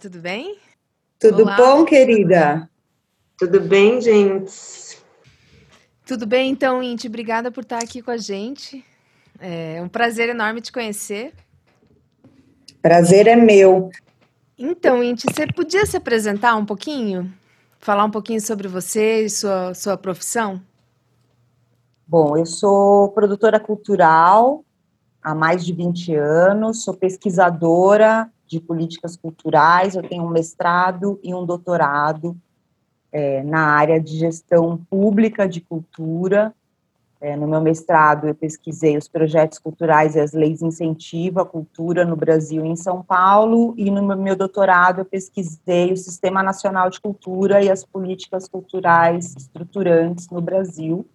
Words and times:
tudo 0.00 0.18
bem? 0.18 0.56
Tudo 1.18 1.42
Olá. 1.42 1.56
bom, 1.56 1.84
querida? 1.84 2.68
Tudo 3.36 3.60
bem, 3.60 4.00
gente? 4.00 4.98
Tudo 6.06 6.26
bem, 6.26 6.50
então, 6.50 6.82
Inti, 6.82 7.06
obrigada 7.06 7.50
por 7.50 7.62
estar 7.62 7.82
aqui 7.82 8.00
com 8.00 8.10
a 8.10 8.16
gente. 8.16 8.82
É 9.38 9.78
um 9.82 9.88
prazer 9.90 10.30
enorme 10.30 10.62
te 10.62 10.72
conhecer. 10.72 11.34
Prazer 12.80 13.26
é 13.26 13.36
meu. 13.36 13.90
Então, 14.58 15.04
Inti, 15.04 15.26
você 15.30 15.46
podia 15.46 15.84
se 15.84 15.98
apresentar 15.98 16.56
um 16.56 16.64
pouquinho? 16.64 17.30
Falar 17.78 18.04
um 18.04 18.10
pouquinho 18.10 18.40
sobre 18.40 18.68
você 18.68 19.26
e 19.26 19.30
sua, 19.30 19.74
sua 19.74 19.98
profissão? 19.98 20.62
Bom, 22.06 22.38
eu 22.38 22.46
sou 22.46 23.10
produtora 23.10 23.60
cultural 23.60 24.64
há 25.22 25.34
mais 25.34 25.62
de 25.62 25.74
20 25.74 26.14
anos, 26.14 26.84
sou 26.84 26.94
pesquisadora 26.94 28.30
de 28.50 28.58
políticas 28.60 29.16
culturais, 29.16 29.94
eu 29.94 30.02
tenho 30.02 30.24
um 30.24 30.28
mestrado 30.28 31.20
e 31.22 31.32
um 31.32 31.46
doutorado 31.46 32.36
é, 33.12 33.44
na 33.44 33.60
área 33.60 34.00
de 34.00 34.18
gestão 34.18 34.76
pública 34.90 35.48
de 35.48 35.60
cultura. 35.60 36.52
É, 37.20 37.36
no 37.36 37.46
meu 37.46 37.60
mestrado, 37.60 38.26
eu 38.26 38.34
pesquisei 38.34 38.96
os 38.96 39.06
projetos 39.06 39.60
culturais 39.60 40.16
e 40.16 40.20
as 40.20 40.32
leis 40.32 40.62
incentivam 40.62 41.44
a 41.44 41.46
cultura 41.46 42.04
no 42.04 42.16
Brasil 42.16 42.66
e 42.66 42.68
em 42.70 42.76
São 42.76 43.02
Paulo, 43.02 43.72
e 43.76 43.88
no 43.88 44.16
meu 44.16 44.34
doutorado, 44.34 45.02
eu 45.02 45.04
pesquisei 45.04 45.92
o 45.92 45.96
Sistema 45.96 46.42
Nacional 46.42 46.90
de 46.90 47.00
Cultura 47.00 47.62
e 47.62 47.70
as 47.70 47.84
políticas 47.84 48.48
culturais 48.48 49.36
estruturantes 49.36 50.28
no 50.28 50.40
Brasil. 50.40 51.06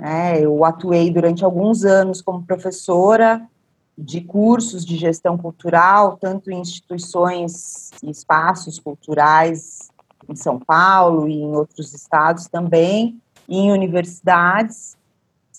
É, 0.00 0.40
eu 0.40 0.64
atuei 0.64 1.12
durante 1.12 1.44
alguns 1.44 1.84
anos 1.84 2.20
como 2.20 2.42
professora 2.42 3.48
de 3.96 4.20
cursos 4.20 4.84
de 4.84 4.96
gestão 4.96 5.38
cultural, 5.38 6.16
tanto 6.16 6.50
em 6.50 6.60
instituições 6.60 7.90
e 8.02 8.10
espaços 8.10 8.78
culturais 8.78 9.90
em 10.28 10.34
São 10.34 10.58
Paulo 10.58 11.28
e 11.28 11.34
em 11.34 11.54
outros 11.54 11.94
estados 11.94 12.48
também, 12.48 13.20
e 13.48 13.58
em 13.58 13.72
universidades, 13.72 14.96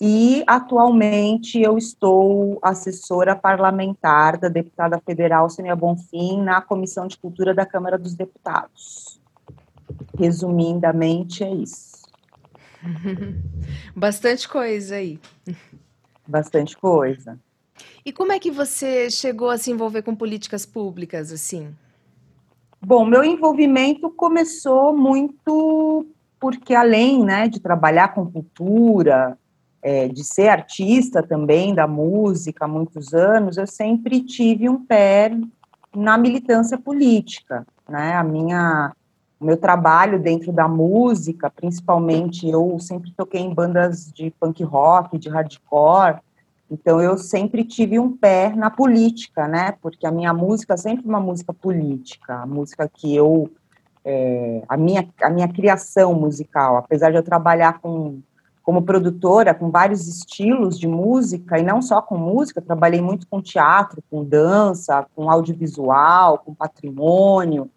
e 0.00 0.44
atualmente 0.46 1.60
eu 1.60 1.78
estou 1.78 2.58
assessora 2.62 3.34
parlamentar 3.34 4.36
da 4.36 4.48
deputada 4.48 5.00
federal 5.00 5.48
Sônia 5.48 5.74
Bonfim 5.74 6.42
na 6.42 6.60
Comissão 6.60 7.06
de 7.06 7.16
Cultura 7.16 7.54
da 7.54 7.64
Câmara 7.64 7.96
dos 7.96 8.14
Deputados. 8.14 9.18
Resumidamente, 10.18 11.42
é 11.42 11.50
isso. 11.50 12.02
Bastante 13.96 14.46
coisa 14.46 14.96
aí. 14.96 15.18
Bastante 16.26 16.76
coisa. 16.76 17.38
E 18.04 18.12
como 18.12 18.32
é 18.32 18.38
que 18.38 18.50
você 18.50 19.10
chegou 19.10 19.50
a 19.50 19.58
se 19.58 19.70
envolver 19.70 20.02
com 20.02 20.14
políticas 20.14 20.64
públicas, 20.64 21.32
assim? 21.32 21.74
Bom, 22.80 23.04
meu 23.04 23.24
envolvimento 23.24 24.10
começou 24.10 24.96
muito 24.96 26.06
porque, 26.38 26.74
além 26.74 27.24
né, 27.24 27.48
de 27.48 27.58
trabalhar 27.58 28.14
com 28.14 28.30
cultura, 28.30 29.36
é, 29.82 30.08
de 30.08 30.22
ser 30.22 30.48
artista 30.48 31.22
também 31.22 31.74
da 31.74 31.86
música 31.86 32.64
há 32.64 32.68
muitos 32.68 33.14
anos, 33.14 33.56
eu 33.56 33.66
sempre 33.66 34.20
tive 34.20 34.68
um 34.68 34.84
pé 34.84 35.30
na 35.94 36.18
militância 36.18 36.76
política. 36.76 37.66
Né? 37.88 38.14
A 38.14 38.22
minha, 38.22 38.92
o 39.40 39.44
meu 39.44 39.56
trabalho 39.56 40.20
dentro 40.20 40.52
da 40.52 40.68
música, 40.68 41.50
principalmente, 41.50 42.48
eu 42.48 42.78
sempre 42.78 43.12
toquei 43.16 43.40
em 43.40 43.54
bandas 43.54 44.12
de 44.12 44.30
punk 44.38 44.62
rock, 44.62 45.18
de 45.18 45.28
hardcore, 45.28 46.18
então 46.70 47.00
eu 47.00 47.16
sempre 47.16 47.64
tive 47.64 47.98
um 47.98 48.16
pé 48.16 48.52
na 48.54 48.70
política, 48.70 49.46
né? 49.46 49.72
Porque 49.80 50.06
a 50.06 50.10
minha 50.10 50.34
música 50.34 50.74
é 50.74 50.76
sempre 50.76 51.06
uma 51.06 51.20
música 51.20 51.54
política, 51.54 52.42
a 52.42 52.46
música 52.46 52.90
que 52.92 53.14
eu 53.14 53.50
é, 54.04 54.62
a 54.68 54.76
minha 54.76 55.08
a 55.22 55.30
minha 55.30 55.48
criação 55.48 56.14
musical, 56.14 56.76
apesar 56.76 57.10
de 57.10 57.16
eu 57.16 57.22
trabalhar 57.22 57.80
com 57.80 58.20
como 58.62 58.82
produtora 58.82 59.54
com 59.54 59.70
vários 59.70 60.08
estilos 60.08 60.76
de 60.76 60.88
música 60.88 61.56
e 61.56 61.62
não 61.62 61.80
só 61.80 62.02
com 62.02 62.18
música, 62.18 62.60
trabalhei 62.60 63.00
muito 63.00 63.28
com 63.28 63.40
teatro, 63.40 64.02
com 64.10 64.24
dança, 64.24 65.06
com 65.14 65.30
audiovisual, 65.30 66.38
com 66.38 66.52
patrimônio. 66.52 67.70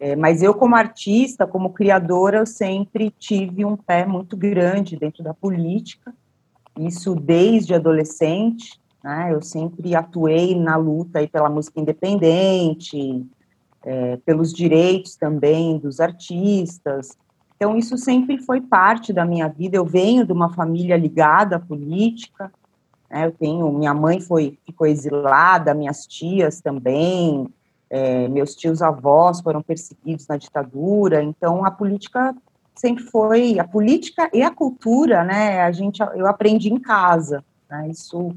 É, 0.00 0.16
mas 0.16 0.42
eu 0.42 0.52
como 0.52 0.74
artista, 0.74 1.46
como 1.46 1.72
criadora, 1.72 2.38
eu 2.38 2.46
sempre 2.46 3.08
tive 3.08 3.64
um 3.64 3.76
pé 3.76 4.04
muito 4.04 4.36
grande 4.36 4.96
dentro 4.96 5.22
da 5.22 5.32
política 5.32 6.12
isso 6.78 7.14
desde 7.14 7.74
adolescente, 7.74 8.80
né, 9.02 9.30
eu 9.32 9.42
sempre 9.42 9.94
atuei 9.94 10.54
na 10.54 10.76
luta 10.76 11.18
aí 11.18 11.28
pela 11.28 11.48
música 11.48 11.80
independente, 11.80 13.24
é, 13.84 14.16
pelos 14.18 14.52
direitos 14.52 15.16
também 15.16 15.78
dos 15.78 16.00
artistas, 16.00 17.16
então 17.56 17.76
isso 17.76 17.96
sempre 17.96 18.38
foi 18.38 18.60
parte 18.60 19.12
da 19.12 19.24
minha 19.24 19.48
vida, 19.48 19.76
eu 19.76 19.84
venho 19.84 20.26
de 20.26 20.32
uma 20.32 20.52
família 20.52 20.96
ligada 20.96 21.56
à 21.56 21.60
política, 21.60 22.52
né, 23.10 23.26
eu 23.26 23.32
tenho, 23.32 23.72
minha 23.72 23.94
mãe 23.94 24.20
foi, 24.20 24.58
ficou 24.66 24.86
exilada, 24.86 25.72
minhas 25.72 26.06
tias 26.06 26.60
também, 26.60 27.48
é, 27.88 28.26
meus 28.28 28.54
tios 28.54 28.82
avós 28.82 29.40
foram 29.40 29.62
perseguidos 29.62 30.26
na 30.26 30.36
ditadura, 30.36 31.22
então 31.22 31.64
a 31.64 31.70
política 31.70 32.34
sempre 32.76 33.02
foi 33.04 33.58
a 33.58 33.64
política 33.66 34.30
e 34.32 34.42
a 34.42 34.50
cultura, 34.50 35.24
né? 35.24 35.62
A 35.62 35.72
gente, 35.72 36.00
eu 36.14 36.26
aprendi 36.26 36.68
em 36.68 36.78
casa, 36.78 37.42
né? 37.68 37.88
Isso, 37.88 38.36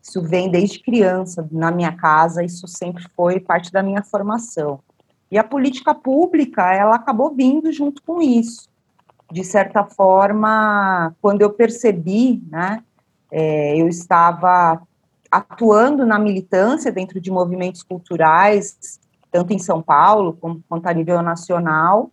isso 0.00 0.22
vem 0.22 0.50
desde 0.50 0.78
criança 0.78 1.46
na 1.50 1.70
minha 1.70 1.92
casa. 1.92 2.44
Isso 2.44 2.66
sempre 2.68 3.04
foi 3.14 3.40
parte 3.40 3.72
da 3.72 3.82
minha 3.82 4.02
formação. 4.02 4.80
E 5.30 5.36
a 5.36 5.44
política 5.44 5.94
pública, 5.94 6.72
ela 6.72 6.94
acabou 6.94 7.34
vindo 7.34 7.72
junto 7.72 8.02
com 8.02 8.22
isso. 8.22 8.68
De 9.30 9.42
certa 9.42 9.84
forma, 9.84 11.14
quando 11.20 11.42
eu 11.42 11.50
percebi, 11.50 12.42
né? 12.50 12.82
É, 13.30 13.76
eu 13.76 13.88
estava 13.88 14.82
atuando 15.30 16.04
na 16.04 16.18
militância 16.18 16.92
dentro 16.92 17.18
de 17.18 17.30
movimentos 17.30 17.82
culturais, 17.82 19.00
tanto 19.30 19.54
em 19.54 19.58
São 19.58 19.80
Paulo 19.80 20.36
como, 20.38 20.62
quanto 20.68 20.86
a 20.86 20.92
nível 20.92 21.22
nacional, 21.22 22.10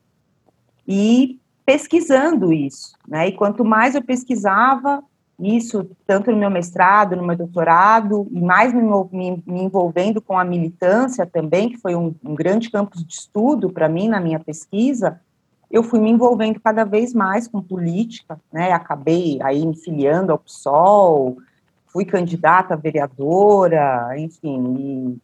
e 0.87 1.37
pesquisando 1.69 2.51
isso, 2.51 2.95
né? 3.07 3.27
E 3.27 3.31
quanto 3.31 3.63
mais 3.63 3.93
eu 3.93 4.01
pesquisava 4.01 5.03
isso, 5.39 5.87
tanto 6.07 6.31
no 6.31 6.37
meu 6.37 6.49
mestrado, 6.49 7.15
no 7.15 7.23
meu 7.23 7.37
doutorado, 7.37 8.27
e 8.31 8.41
mais 8.41 8.73
me, 8.73 8.81
me, 8.81 9.43
me 9.45 9.61
envolvendo 9.61 10.19
com 10.19 10.35
a 10.35 10.43
militância 10.43 11.27
também, 11.27 11.69
que 11.69 11.77
foi 11.77 11.93
um, 11.93 12.15
um 12.23 12.33
grande 12.33 12.71
campo 12.71 12.97
de 12.97 13.13
estudo 13.13 13.69
para 13.69 13.87
mim 13.87 14.07
na 14.07 14.19
minha 14.19 14.39
pesquisa, 14.39 15.21
eu 15.69 15.83
fui 15.83 15.99
me 15.99 16.09
envolvendo 16.09 16.59
cada 16.59 16.83
vez 16.83 17.13
mais 17.13 17.47
com 17.47 17.61
política, 17.61 18.39
né? 18.51 18.71
Acabei 18.71 19.37
aí 19.43 19.63
me 19.63 19.75
filiando 19.75 20.31
ao 20.31 20.39
PSOL, 20.39 21.37
fui 21.85 22.03
candidata 22.03 22.73
a 22.73 22.77
vereadora, 22.77 24.17
enfim. 24.17 24.75
E, 24.79 25.17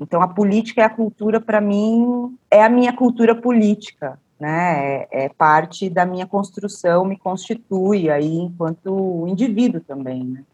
então 0.00 0.22
a 0.22 0.28
política 0.28 0.82
e 0.82 0.84
a 0.84 0.88
cultura 0.88 1.40
para 1.40 1.60
mim 1.60 2.38
é 2.48 2.62
a 2.62 2.68
minha 2.68 2.92
cultura 2.92 3.34
política, 3.34 4.16
né, 4.40 5.02
é, 5.02 5.24
é, 5.24 5.28
parte 5.28 5.90
da 5.90 6.06
minha 6.06 6.26
construção, 6.26 7.04
me 7.04 7.18
constitui 7.18 8.08
aí 8.08 8.38
enquanto 8.38 9.26
indivíduo 9.28 9.80
também, 9.80 10.24
né. 10.24 10.44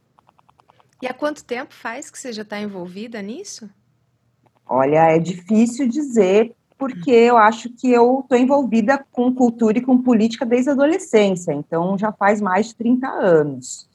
E 1.01 1.07
há 1.07 1.15
quanto 1.15 1.45
tempo 1.45 1.73
faz 1.73 2.11
que 2.11 2.19
você 2.19 2.33
já 2.33 2.43
está 2.43 2.59
envolvida 2.59 3.21
nisso? 3.23 3.71
Olha, 4.67 5.11
é 5.11 5.19
difícil 5.19 5.87
dizer, 5.87 6.55
porque 6.77 7.11
eu 7.11 7.37
acho 7.37 7.71
que 7.71 7.93
eu 7.93 8.21
estou 8.21 8.37
envolvida 8.37 9.05
com 9.13 9.33
cultura 9.33 9.79
e 9.79 9.83
com 9.83 10.03
política 10.03 10.45
desde 10.45 10.71
a 10.71 10.73
adolescência, 10.73 11.53
então 11.53 11.97
já 11.97 12.11
faz 12.13 12.41
mais 12.41 12.69
de 12.69 12.77
30 12.77 13.07
anos. 13.09 13.89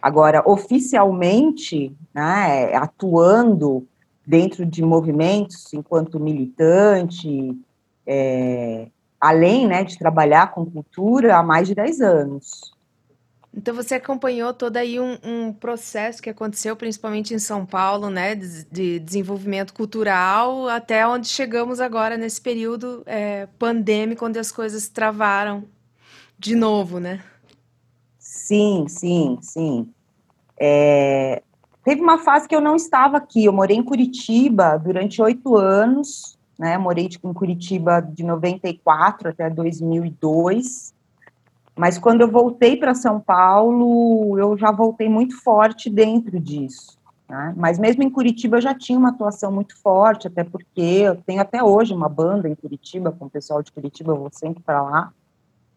Agora, 0.00 0.42
oficialmente, 0.46 1.94
né, 2.14 2.74
atuando 2.74 3.86
dentro 4.26 4.64
de 4.64 4.82
movimentos 4.82 5.72
enquanto 5.72 6.20
militante, 6.20 7.56
é, 8.06 8.88
além 9.20 9.66
né, 9.66 9.84
de 9.84 9.98
trabalhar 9.98 10.52
com 10.52 10.64
cultura 10.64 11.36
há 11.36 11.42
mais 11.42 11.66
de 11.66 11.74
10 11.74 12.00
anos. 12.00 12.72
Então 13.54 13.74
você 13.74 13.96
acompanhou 13.96 14.54
todo 14.54 14.76
aí 14.76 15.00
um, 15.00 15.18
um, 15.24 15.52
processo 15.52 16.22
que 16.22 16.30
aconteceu 16.30 16.76
principalmente 16.76 17.34
em 17.34 17.38
São 17.38 17.66
Paulo, 17.66 18.08
né, 18.08 18.34
de, 18.34 18.64
de 18.66 18.98
desenvolvimento 19.00 19.74
cultural, 19.74 20.68
até 20.68 21.06
onde 21.06 21.26
chegamos 21.26 21.80
agora 21.80 22.16
nesse 22.16 22.40
período 22.40 23.02
é, 23.04 23.48
pandêmico, 23.58 24.24
onde 24.24 24.38
as 24.38 24.52
coisas 24.52 24.88
travaram 24.88 25.64
de 26.38 26.54
novo, 26.54 27.00
né? 27.00 27.20
Sim, 28.18 28.86
sim, 28.88 29.38
sim. 29.42 29.92
É, 30.56 31.42
teve 31.82 32.00
uma 32.00 32.18
fase 32.18 32.46
que 32.46 32.54
eu 32.54 32.60
não 32.60 32.76
estava 32.76 33.16
aqui. 33.16 33.44
Eu 33.44 33.52
morei 33.52 33.76
em 33.76 33.82
Curitiba 33.82 34.78
durante 34.78 35.20
oito 35.20 35.56
anos 35.56 36.37
né? 36.58 36.76
Morei 36.76 37.08
tipo, 37.08 37.28
em 37.28 37.32
Curitiba 37.32 38.00
de 38.00 38.24
94 38.24 39.28
até 39.28 39.48
2002. 39.48 40.92
Mas 41.76 41.96
quando 41.96 42.22
eu 42.22 42.28
voltei 42.28 42.76
para 42.76 42.94
São 42.94 43.20
Paulo, 43.20 44.36
eu 44.38 44.58
já 44.58 44.72
voltei 44.72 45.08
muito 45.08 45.40
forte 45.40 45.88
dentro 45.88 46.40
disso. 46.40 46.98
Né? 47.28 47.54
Mas 47.56 47.78
mesmo 47.78 48.02
em 48.02 48.10
Curitiba 48.10 48.56
eu 48.56 48.62
já 48.62 48.74
tinha 48.74 48.98
uma 48.98 49.10
atuação 49.10 49.52
muito 49.52 49.76
forte, 49.80 50.26
até 50.26 50.42
porque 50.42 50.80
eu 50.80 51.14
tenho 51.14 51.40
até 51.40 51.62
hoje 51.62 51.94
uma 51.94 52.08
banda 52.08 52.48
em 52.48 52.54
Curitiba, 52.56 53.12
com 53.12 53.26
o 53.26 53.30
pessoal 53.30 53.62
de 53.62 53.70
Curitiba, 53.70 54.12
eu 54.12 54.16
vou 54.16 54.30
sempre 54.32 54.60
para 54.60 54.82
lá. 54.82 55.12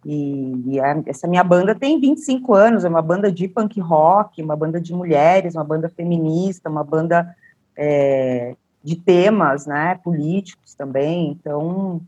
E, 0.04 0.64
e 0.66 0.80
a, 0.80 1.04
essa 1.06 1.28
minha 1.28 1.44
banda 1.44 1.76
tem 1.76 2.00
25 2.00 2.56
anos, 2.56 2.84
é 2.84 2.90
uma 2.90 3.04
banda 3.04 3.32
de 3.32 3.48
punk 3.48 3.80
rock, 3.80 4.42
uma 4.42 4.56
banda 4.56 4.82
de 4.82 4.94
mulheres, 4.96 5.54
uma 5.54 5.64
banda 5.64 5.88
feminista, 5.90 6.68
uma 6.68 6.84
banda 6.84 7.36
é, 7.78 8.56
de 8.84 8.96
temas, 8.96 9.66
né, 9.66 10.00
políticos 10.04 10.74
também. 10.74 11.32
Então, 11.32 12.02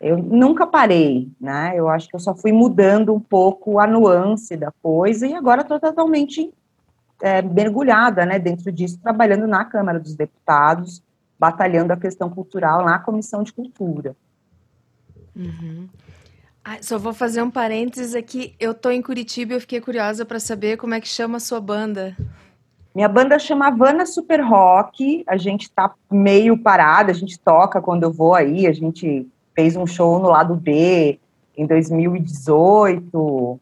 eu 0.00 0.18
nunca 0.18 0.66
parei, 0.66 1.30
né? 1.40 1.72
Eu 1.76 1.88
acho 1.88 2.08
que 2.08 2.16
eu 2.16 2.20
só 2.20 2.34
fui 2.34 2.52
mudando 2.52 3.14
um 3.14 3.20
pouco 3.20 3.78
a 3.78 3.86
nuance 3.86 4.56
da 4.56 4.72
coisa 4.82 5.26
e 5.26 5.34
agora 5.34 5.62
estou 5.62 5.78
totalmente 5.78 6.52
é, 7.20 7.40
mergulhada, 7.40 8.26
né, 8.26 8.38
dentro 8.38 8.72
disso, 8.72 8.98
trabalhando 9.00 9.46
na 9.46 9.64
Câmara 9.64 10.00
dos 10.00 10.14
Deputados, 10.14 11.02
batalhando 11.38 11.92
a 11.92 11.96
questão 11.96 12.28
cultural 12.28 12.84
na 12.84 12.98
Comissão 12.98 13.42
de 13.42 13.52
Cultura. 13.52 14.16
Uhum. 15.34 15.88
Ah, 16.64 16.78
só 16.80 16.98
vou 16.98 17.12
fazer 17.12 17.42
um 17.42 17.50
parênteses 17.50 18.14
aqui. 18.14 18.54
Eu 18.58 18.72
estou 18.72 18.92
em 18.92 19.02
Curitiba 19.02 19.52
e 19.52 19.56
eu 19.56 19.60
fiquei 19.60 19.80
curiosa 19.80 20.24
para 20.24 20.38
saber 20.38 20.76
como 20.76 20.94
é 20.94 21.00
que 21.00 21.08
chama 21.08 21.38
a 21.38 21.40
sua 21.40 21.60
banda. 21.60 22.16
Minha 22.94 23.08
banda 23.08 23.38
chama 23.38 23.68
Havana 23.68 24.04
Super 24.04 24.40
Rock. 24.40 25.24
A 25.26 25.36
gente 25.36 25.62
está 25.62 25.92
meio 26.10 26.58
parada, 26.58 27.10
a 27.10 27.14
gente 27.14 27.38
toca 27.38 27.80
quando 27.80 28.02
eu 28.02 28.12
vou 28.12 28.34
aí, 28.34 28.66
a 28.66 28.72
gente 28.72 29.26
fez 29.54 29.76
um 29.76 29.86
show 29.86 30.18
no 30.18 30.28
lado 30.28 30.54
B 30.54 31.18
em 31.56 31.66
2018, 31.66 33.60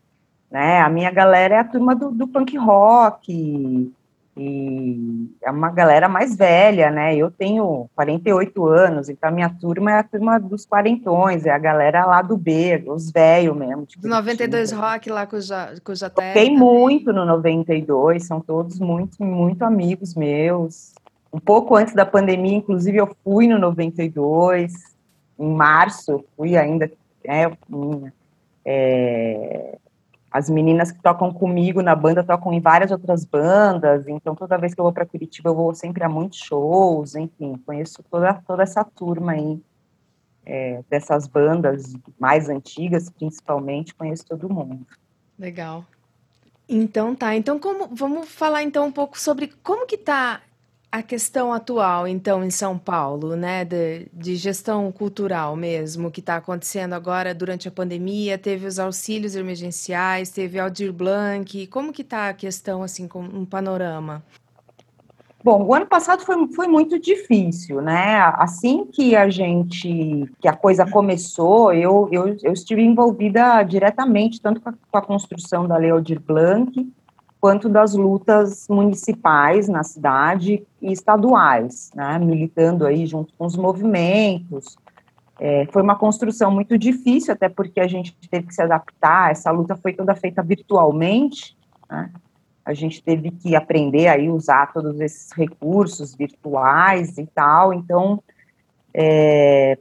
né? 0.50 0.80
A 0.80 0.88
minha 0.88 1.10
galera 1.10 1.56
é 1.56 1.58
a 1.58 1.64
turma 1.64 1.94
do, 1.94 2.10
do 2.10 2.26
punk 2.26 2.56
rock 2.56 3.92
e, 4.36 5.28
é 5.42 5.50
uma 5.50 5.70
galera 5.70 6.08
mais 6.08 6.36
velha, 6.36 6.90
né? 6.90 7.16
Eu 7.16 7.30
tenho 7.30 7.90
48 7.94 8.66
anos, 8.66 9.08
então 9.08 9.28
a 9.28 9.32
minha 9.32 9.48
turma 9.48 9.92
é 9.92 9.98
a 9.98 10.02
turma 10.02 10.38
dos 10.38 10.64
quarentões, 10.64 11.44
é 11.46 11.50
a 11.50 11.58
galera 11.58 12.06
lá 12.06 12.22
do 12.22 12.36
B, 12.36 12.82
os 12.86 13.10
velhos 13.10 13.56
mesmo. 13.56 13.84
Tipo, 13.86 14.06
92 14.06 14.72
Rock 14.72 15.10
lá 15.10 15.26
com 15.26 15.36
o, 15.36 15.40
ja, 15.40 15.74
com 15.82 15.92
o 15.92 15.94
Jaté. 15.94 16.32
Toquei 16.32 16.50
muito 16.50 17.12
no 17.12 17.24
92, 17.24 18.24
são 18.24 18.40
todos 18.40 18.78
muito, 18.78 19.22
muito 19.22 19.62
amigos 19.64 20.14
meus. 20.14 20.94
Um 21.32 21.38
pouco 21.38 21.76
antes 21.76 21.94
da 21.94 22.06
pandemia, 22.06 22.56
inclusive, 22.56 22.98
eu 22.98 23.16
fui 23.22 23.46
no 23.46 23.58
92, 23.58 24.72
em 25.38 25.52
março, 25.52 26.24
fui 26.36 26.56
ainda, 26.56 26.90
é, 27.24 27.50
é, 28.64 29.78
as 30.30 30.48
meninas 30.48 30.92
que 30.92 31.02
tocam 31.02 31.32
comigo 31.32 31.82
na 31.82 31.96
banda 31.96 32.22
tocam 32.22 32.52
em 32.52 32.60
várias 32.60 32.90
outras 32.90 33.24
bandas, 33.24 34.06
então 34.06 34.34
toda 34.34 34.56
vez 34.56 34.72
que 34.72 34.80
eu 34.80 34.84
vou 34.84 34.92
para 34.92 35.04
Curitiba 35.04 35.50
eu 35.50 35.54
vou 35.54 35.74
sempre 35.74 36.04
a 36.04 36.08
muitos 36.08 36.38
shows, 36.38 37.16
enfim, 37.16 37.60
conheço 37.66 38.02
toda, 38.08 38.34
toda 38.46 38.62
essa 38.62 38.84
turma 38.84 39.32
aí, 39.32 39.60
é, 40.46 40.82
dessas 40.88 41.26
bandas 41.26 41.92
mais 42.18 42.48
antigas, 42.48 43.10
principalmente, 43.10 43.94
conheço 43.94 44.24
todo 44.24 44.48
mundo. 44.48 44.86
Legal. 45.38 45.84
Então 46.68 47.16
tá, 47.16 47.34
então 47.34 47.58
como, 47.58 47.88
vamos 47.92 48.28
falar 48.28 48.62
então 48.62 48.86
um 48.86 48.92
pouco 48.92 49.18
sobre 49.18 49.48
como 49.62 49.86
que 49.86 49.98
tá 49.98 50.40
a 50.92 51.02
questão 51.02 51.52
atual, 51.52 52.08
então, 52.08 52.42
em 52.42 52.50
São 52.50 52.76
Paulo, 52.76 53.36
né, 53.36 53.64
de, 53.64 54.08
de 54.12 54.34
gestão 54.34 54.90
cultural 54.90 55.54
mesmo, 55.54 56.10
que 56.10 56.18
está 56.18 56.36
acontecendo 56.36 56.94
agora 56.94 57.32
durante 57.32 57.68
a 57.68 57.70
pandemia, 57.70 58.36
teve 58.36 58.66
os 58.66 58.78
auxílios 58.78 59.36
emergenciais, 59.36 60.30
teve 60.30 60.58
Aldir 60.58 60.92
Blanc, 60.92 61.66
como 61.68 61.92
que 61.92 62.02
está 62.02 62.28
a 62.28 62.34
questão, 62.34 62.82
assim, 62.82 63.06
com 63.06 63.20
um 63.20 63.44
panorama? 63.44 64.22
Bom, 65.42 65.64
o 65.64 65.72
ano 65.72 65.86
passado 65.86 66.22
foi, 66.22 66.36
foi 66.52 66.66
muito 66.66 66.98
difícil, 66.98 67.80
né? 67.80 68.18
Assim 68.34 68.84
que 68.84 69.16
a 69.16 69.30
gente, 69.30 70.30
que 70.38 70.46
a 70.46 70.52
coisa 70.52 70.84
começou, 70.84 71.72
eu, 71.72 72.08
eu, 72.12 72.36
eu 72.42 72.52
estive 72.52 72.82
envolvida 72.82 73.62
diretamente, 73.62 74.38
tanto 74.40 74.60
com 74.60 74.68
a, 74.68 74.72
com 74.72 74.98
a 74.98 75.02
construção 75.02 75.66
da 75.66 75.78
Lei 75.78 75.90
Aldir 75.90 76.20
Blanc, 76.20 76.86
quanto 77.40 77.68
das 77.68 77.94
lutas 77.94 78.68
municipais 78.68 79.66
na 79.66 79.82
cidade 79.82 80.66
e 80.80 80.92
estaduais, 80.92 81.90
né, 81.94 82.18
militando 82.18 82.86
aí 82.86 83.06
junto 83.06 83.32
com 83.34 83.46
os 83.46 83.56
movimentos. 83.56 84.76
É, 85.38 85.66
foi 85.72 85.80
uma 85.80 85.96
construção 85.96 86.50
muito 86.50 86.76
difícil, 86.76 87.32
até 87.32 87.48
porque 87.48 87.80
a 87.80 87.88
gente 87.88 88.14
teve 88.30 88.48
que 88.48 88.54
se 88.54 88.60
adaptar, 88.60 89.30
essa 89.30 89.50
luta 89.50 89.74
foi 89.74 89.94
toda 89.94 90.14
feita 90.14 90.42
virtualmente, 90.42 91.56
né, 91.90 92.10
a 92.62 92.74
gente 92.74 93.02
teve 93.02 93.30
que 93.30 93.56
aprender 93.56 94.06
aí 94.08 94.28
usar 94.28 94.70
todos 94.70 95.00
esses 95.00 95.32
recursos 95.32 96.14
virtuais 96.14 97.16
e 97.16 97.26
tal, 97.26 97.72
então 97.72 98.22
é, 98.92 99.78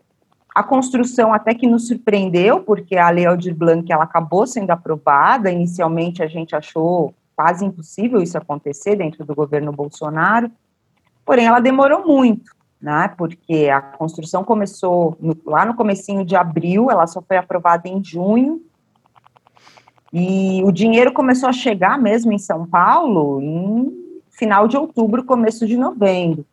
a 0.56 0.64
construção 0.64 1.34
até 1.34 1.54
que 1.54 1.68
nos 1.68 1.88
surpreendeu, 1.90 2.62
porque 2.62 2.96
a 2.96 3.10
Lei 3.10 3.26
Aldir 3.26 3.54
Blanc 3.54 3.92
ela 3.92 4.06
acabou 4.06 4.48
sendo 4.48 4.72
aprovada, 4.72 5.52
inicialmente 5.52 6.24
a 6.24 6.28
gente 6.28 6.56
achou 6.56 7.14
quase 7.40 7.64
impossível 7.64 8.22
isso 8.22 8.38
acontecer 8.38 8.98
dentro 8.98 9.24
do 9.24 9.34
governo 9.34 9.72
Bolsonaro, 9.72 10.52
porém 11.24 11.46
ela 11.46 11.62
demorou 11.62 12.06
muito, 12.06 12.54
né, 12.82 13.14
porque 13.18 13.70
a 13.70 13.80
construção 13.80 14.44
começou 14.44 15.16
no, 15.22 15.38
lá 15.46 15.66
no 15.66 15.74
comecinho 15.74 16.26
de 16.26 16.36
abril, 16.36 16.92
ela 16.92 17.08
só 17.08 17.22
foi 17.22 17.38
aprovada 17.38 17.88
em 17.88 18.04
junho, 18.04 18.62
e 20.12 20.62
o 20.66 20.72
dinheiro 20.74 21.14
começou 21.14 21.48
a 21.48 21.54
chegar 21.54 21.98
mesmo 21.98 22.34
em 22.34 22.38
São 22.38 22.66
Paulo 22.66 23.40
em 23.42 24.22
final 24.30 24.68
de 24.68 24.76
outubro, 24.76 25.24
começo 25.24 25.66
de 25.66 25.78
novembro. 25.78 26.46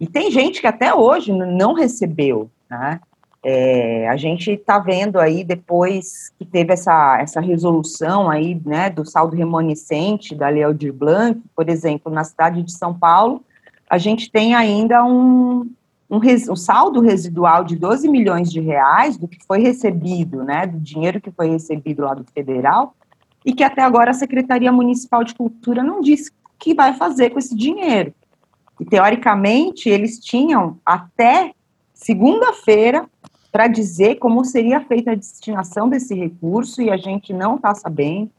E 0.00 0.06
tem 0.06 0.30
gente 0.30 0.62
que 0.62 0.66
até 0.66 0.94
hoje 0.94 1.30
não 1.30 1.74
recebeu, 1.74 2.50
né? 2.70 3.02
É, 3.42 4.06
a 4.08 4.16
gente 4.16 4.50
está 4.50 4.78
vendo 4.78 5.18
aí, 5.18 5.42
depois 5.42 6.30
que 6.38 6.44
teve 6.44 6.74
essa, 6.74 7.18
essa 7.20 7.40
resolução 7.40 8.28
aí, 8.28 8.60
né, 8.66 8.90
do 8.90 9.04
saldo 9.04 9.34
remanescente 9.34 10.34
da 10.34 10.48
Lei 10.48 10.62
Aldir 10.62 10.92
Blanc, 10.92 11.40
por 11.56 11.68
exemplo, 11.70 12.12
na 12.12 12.22
cidade 12.22 12.62
de 12.62 12.72
São 12.72 12.92
Paulo, 12.92 13.42
a 13.88 13.96
gente 13.96 14.30
tem 14.30 14.54
ainda 14.54 15.02
um, 15.04 15.70
um, 16.10 16.18
res, 16.18 16.50
um 16.50 16.56
saldo 16.56 17.00
residual 17.00 17.64
de 17.64 17.76
12 17.76 18.08
milhões 18.08 18.52
de 18.52 18.60
reais 18.60 19.16
do 19.16 19.26
que 19.26 19.38
foi 19.46 19.60
recebido, 19.60 20.44
né, 20.44 20.66
do 20.66 20.78
dinheiro 20.78 21.20
que 21.20 21.30
foi 21.30 21.48
recebido 21.48 22.02
lá 22.02 22.12
do 22.12 22.24
federal, 22.34 22.94
e 23.44 23.54
que 23.54 23.64
até 23.64 23.80
agora 23.80 24.10
a 24.10 24.14
Secretaria 24.14 24.70
Municipal 24.70 25.24
de 25.24 25.34
Cultura 25.34 25.82
não 25.82 26.02
disse 26.02 26.30
o 26.30 26.34
que 26.58 26.74
vai 26.74 26.92
fazer 26.92 27.30
com 27.30 27.38
esse 27.38 27.56
dinheiro. 27.56 28.12
E, 28.78 28.84
teoricamente, 28.84 29.88
eles 29.88 30.18
tinham 30.18 30.78
até 30.84 31.52
segunda-feira 31.94 33.08
para 33.50 33.66
dizer 33.66 34.16
como 34.16 34.44
seria 34.44 34.80
feita 34.80 35.12
a 35.12 35.16
destinação 35.16 35.88
desse 35.88 36.14
recurso 36.14 36.80
e 36.80 36.90
a 36.90 36.96
gente 36.96 37.32
não 37.32 37.56
está 37.56 37.74
sabendo. 37.74 38.30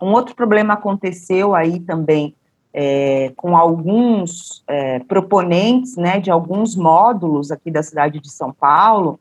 Um 0.00 0.12
outro 0.12 0.34
problema 0.34 0.74
aconteceu 0.74 1.54
aí 1.54 1.80
também 1.80 2.34
é, 2.72 3.32
com 3.36 3.56
alguns 3.56 4.64
é, 4.66 4.98
proponentes 5.00 5.96
né, 5.96 6.18
de 6.18 6.30
alguns 6.30 6.74
módulos 6.74 7.50
aqui 7.50 7.70
da 7.70 7.82
cidade 7.82 8.18
de 8.18 8.30
São 8.30 8.52
Paulo, 8.52 9.20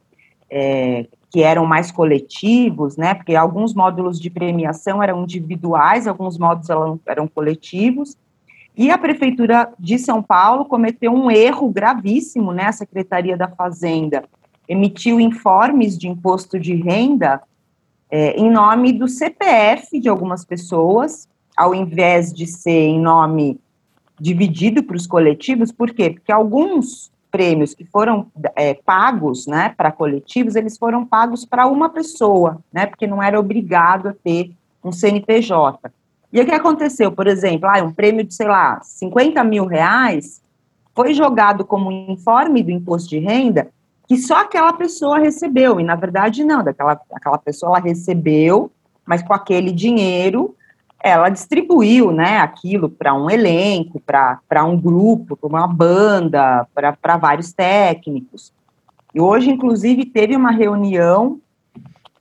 é, 0.50 1.06
que 1.30 1.44
eram 1.44 1.66
mais 1.66 1.92
coletivos, 1.92 2.98
né, 2.98 3.14
porque 3.14 3.36
alguns 3.36 3.74
módulos 3.74 4.20
de 4.20 4.30
premiação 4.30 5.02
eram 5.02 5.24
individuais, 5.24 6.08
alguns 6.08 6.38
módulos 6.38 6.70
eram, 6.70 7.00
eram 7.06 7.28
coletivos, 7.28 8.18
e 8.76 8.90
a 8.90 8.98
Prefeitura 8.98 9.72
de 9.78 10.00
São 10.00 10.24
Paulo 10.24 10.66
cometeu 10.66 11.14
um 11.14 11.30
erro 11.30 11.70
gravíssimo, 11.70 12.54
né, 12.54 12.66
a 12.66 12.72
Secretaria 12.72 13.38
da 13.38 13.48
Fazenda, 13.48 14.24
emitiu 14.68 15.20
informes 15.20 15.98
de 15.98 16.08
imposto 16.08 16.60
de 16.60 16.76
renda 16.76 17.42
é, 18.10 18.32
em 18.38 18.52
nome 18.52 18.92
do 18.92 19.08
CPF 19.08 20.00
de 20.00 20.10
algumas 20.10 20.44
pessoas, 20.44 21.30
ao 21.56 21.74
invés 21.74 22.34
de 22.34 22.46
ser 22.46 22.88
em 22.88 23.00
nome 23.00 23.60
dividido 24.20 24.84
para 24.84 24.96
os 24.96 25.08
coletivos, 25.08 25.72
por 25.72 25.92
quê? 25.92 26.12
Porque 26.12 26.32
alguns 26.32 27.12
prêmios 27.32 27.74
que 27.74 27.86
foram 27.86 28.28
é, 28.56 28.74
pagos, 28.74 29.48
né, 29.48 29.74
para 29.76 29.92
coletivos, 29.92 30.56
eles 30.56 30.78
foram 30.78 31.06
pagos 31.06 31.46
para 31.46 31.66
uma 31.66 31.90
pessoa, 31.90 32.60
né, 32.72 32.86
porque 32.86 33.08
não 33.08 33.24
era 33.24 33.40
obrigado 33.40 34.10
a 34.10 34.14
ter 34.14 34.52
um 34.84 34.92
CNPJ. 34.92 35.92
E 36.34 36.40
o 36.40 36.46
que 36.46 36.52
aconteceu? 36.52 37.12
Por 37.12 37.28
exemplo, 37.28 37.68
ah, 37.70 37.82
um 37.82 37.94
prêmio 37.94 38.24
de, 38.24 38.34
sei 38.34 38.48
lá, 38.48 38.82
50 38.84 39.44
mil 39.44 39.66
reais 39.66 40.42
foi 40.94 41.14
jogado 41.14 41.66
como 41.66 41.92
informe 41.92 42.62
do 42.62 42.72
imposto 42.72 43.10
de 43.10 43.20
renda 43.20 43.72
que 44.08 44.18
só 44.18 44.42
aquela 44.42 44.74
pessoa 44.74 45.20
recebeu, 45.20 45.80
e 45.80 45.84
na 45.84 45.96
verdade 45.96 46.44
não, 46.44 46.64
daquela 46.64 47.00
aquela 47.12 47.38
pessoa 47.38 47.78
ela 47.78 47.86
recebeu, 47.86 48.72
mas 49.06 49.22
com 49.24 49.34
aquele 49.34 49.72
dinheiro 49.72 50.56
ela 51.04 51.30
distribuiu, 51.30 52.12
né, 52.12 52.38
aquilo 52.38 52.88
para 52.88 53.14
um 53.14 53.30
elenco, 53.30 54.00
para 54.00 54.64
um 54.64 54.80
grupo, 54.80 55.36
para 55.36 55.50
uma 55.50 55.68
banda, 55.68 56.68
para 56.76 57.18
vários 57.18 57.52
técnicos. 57.52 58.54
E 59.14 59.20
hoje, 59.20 59.50
inclusive, 59.50 60.06
teve 60.06 60.36
uma 60.36 60.52
reunião 60.52 61.40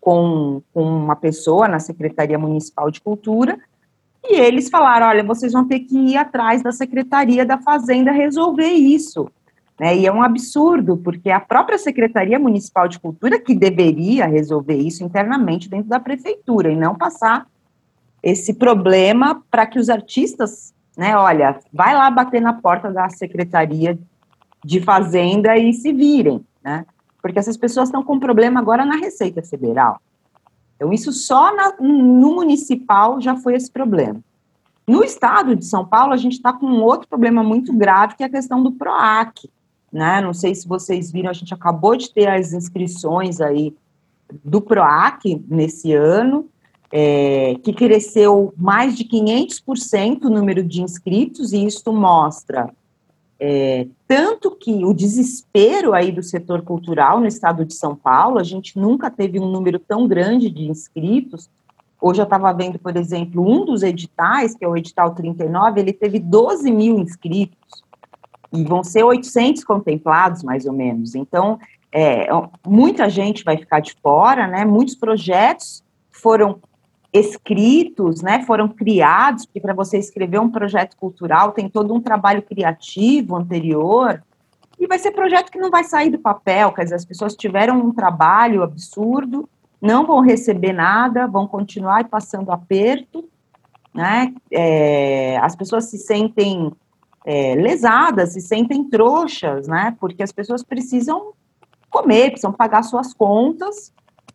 com, 0.01 0.63
com 0.73 0.83
uma 0.83 1.15
pessoa 1.15 1.69
na 1.69 1.79
Secretaria 1.79 2.39
Municipal 2.39 2.91
de 2.91 3.01
Cultura 3.01 3.59
E 4.25 4.37
eles 4.37 4.69
falaram: 4.69 5.07
olha, 5.07 5.23
vocês 5.23 5.53
vão 5.53 5.67
ter 5.67 5.81
que 5.81 5.97
ir 5.97 6.17
atrás 6.17 6.63
da 6.63 6.73
Secretaria 6.73 7.45
da 7.45 7.59
Fazenda 7.59 8.11
resolver 8.11 8.71
isso. 8.71 9.31
Né? 9.81 9.97
E 9.97 10.07
é 10.07 10.13
um 10.13 10.23
absurdo, 10.23 10.99
porque 10.99 11.31
a 11.31 11.41
própria 11.41 11.79
Secretaria 11.79 12.39
Municipal 12.39 12.87
de 12.87 12.99
Cultura 12.99 13.41
que 13.41 13.55
deveria 13.55 14.27
resolver 14.27 14.77
isso 14.77 15.03
internamente 15.03 15.71
dentro 15.71 15.89
da 15.89 15.99
prefeitura 15.99 16.71
e 16.71 16.77
não 16.77 16.95
passar 16.95 17.47
esse 18.23 18.53
problema 18.53 19.43
para 19.51 19.65
que 19.65 19.79
os 19.79 19.89
artistas, 19.89 20.75
né, 20.99 21.17
olha, 21.17 21.59
vai 21.73 21.95
lá 21.95 22.11
bater 22.11 22.43
na 22.43 22.53
porta 22.53 22.93
da 22.93 23.09
Secretaria 23.09 23.99
de 24.63 24.83
Fazenda 24.83 25.57
e 25.57 25.73
se 25.73 25.95
virem, 25.95 26.45
né? 26.63 26.85
Porque 27.23 27.39
essas 27.39 27.57
pessoas 27.57 27.89
estão 27.89 28.03
com 28.03 28.21
problema 28.21 28.61
agora 28.61 28.85
na 28.85 28.97
Receita 28.97 29.41
Federal. 29.43 29.99
Então, 30.77 30.93
isso 30.93 31.11
só 31.11 31.57
na, 31.57 31.77
no 31.81 32.35
municipal 32.35 33.19
já 33.19 33.35
foi 33.35 33.55
esse 33.55 33.71
problema. 33.71 34.21
No 34.87 35.03
estado 35.03 35.57
de 35.57 35.65
São 35.65 35.87
Paulo, 35.87 36.13
a 36.13 36.19
gente 36.19 36.35
está 36.35 36.53
com 36.53 36.67
um 36.67 36.83
outro 36.83 37.09
problema 37.09 37.43
muito 37.43 37.73
grave, 37.73 38.17
que 38.17 38.23
é 38.23 38.27
a 38.27 38.31
questão 38.31 38.63
do 38.63 38.73
PROAC. 38.73 39.49
Né? 39.93 40.21
Não 40.21 40.33
sei 40.33 40.55
se 40.55 40.69
vocês 40.69 41.11
viram, 41.11 41.31
a 41.31 41.35
gente 41.35 41.53
acabou 41.53 41.97
de 41.97 42.13
ter 42.13 42.29
as 42.29 42.53
inscrições 42.53 43.41
aí 43.41 43.75
do 44.45 44.61
PROAC 44.61 45.43
nesse 45.49 45.93
ano, 45.93 46.49
é, 46.93 47.57
que 47.63 47.73
cresceu 47.73 48.53
mais 48.57 48.97
de 48.97 49.05
500% 49.05 50.25
o 50.25 50.31
número 50.31 50.63
de 50.63 50.83
inscritos, 50.83 51.53
e 51.53 51.65
isso 51.65 51.93
mostra 51.93 52.71
é, 53.43 53.87
tanto 54.07 54.51
que 54.51 54.85
o 54.85 54.93
desespero 54.93 55.95
aí 55.95 56.13
do 56.13 56.23
setor 56.23 56.61
cultural 56.61 57.19
no 57.19 57.27
estado 57.27 57.65
de 57.65 57.73
São 57.73 57.97
Paulo, 57.97 58.39
a 58.39 58.43
gente 58.43 58.79
nunca 58.79 59.11
teve 59.11 59.41
um 59.41 59.51
número 59.51 59.79
tão 59.79 60.07
grande 60.07 60.51
de 60.51 60.69
inscritos. 60.69 61.49
Hoje 61.99 62.21
eu 62.21 62.25
estava 62.25 62.53
vendo, 62.53 62.79
por 62.79 62.95
exemplo, 62.99 63.43
um 63.43 63.65
dos 63.65 63.83
editais, 63.83 64.55
que 64.55 64.63
é 64.63 64.69
o 64.69 64.77
edital 64.77 65.15
39, 65.15 65.81
ele 65.81 65.93
teve 65.95 66.19
12 66.19 66.71
mil 66.71 66.99
inscritos, 66.99 67.83
e 68.53 68.65
vão 68.65 68.83
ser 68.83 69.05
800 69.05 69.65
contemplados, 69.65 70.43
mais 70.43 70.67
ou 70.67 70.73
menos. 70.73 71.15
Então, 71.15 71.59
é, 71.93 72.29
muita 72.67 73.09
gente 73.09 73.45
vai 73.45 73.57
ficar 73.57 73.81
de 73.81 73.95
fora, 74.03 74.47
né? 74.47 74.65
Muitos 74.65 74.95
projetos 74.95 75.83
foram 76.11 76.61
escritos, 77.13 78.23
né, 78.23 78.43
foram 78.45 78.69
criados, 78.69 79.45
porque 79.45 79.61
para 79.61 79.75
você 79.75 79.99
escrever 79.99 80.39
um 80.39 80.51
projeto 80.51 80.97
cultural 80.97 81.53
tem 81.53 81.69
todo 81.69 81.93
um 81.93 82.01
trabalho 82.01 82.43
criativo 82.43 83.37
anterior, 83.37 84.23
e 84.79 84.87
vai 84.87 84.99
ser 84.99 85.11
projeto 85.11 85.51
que 85.51 85.59
não 85.59 85.71
vai 85.71 85.85
sair 85.85 86.09
do 86.09 86.19
papel, 86.19 86.73
quer 86.73 86.85
dizer, 86.85 86.95
as 86.95 87.05
pessoas 87.05 87.35
tiveram 87.35 87.79
um 87.81 87.93
trabalho 87.93 88.63
absurdo, 88.63 89.49
não 89.81 90.07
vão 90.07 90.21
receber 90.21 90.73
nada, 90.73 91.27
vão 91.27 91.47
continuar 91.47 92.09
passando 92.09 92.53
aperto, 92.53 93.29
né, 93.93 94.33
é, 94.51 95.37
as 95.39 95.57
pessoas 95.57 95.91
se 95.91 95.99
sentem 95.99 96.73
é, 97.25 97.55
lesadas, 97.55 98.33
se 98.33 98.41
sentem 98.41 98.85
trouxas, 98.85 99.69
né, 99.69 99.97
porque 100.01 100.23
as 100.23 100.33
pessoas 100.33 100.63
precisam 100.63 101.33
comer, 101.91 102.31
precisam 102.31 102.53
pagar 102.53 102.83
suas 102.83 103.13
contas, 103.13 103.93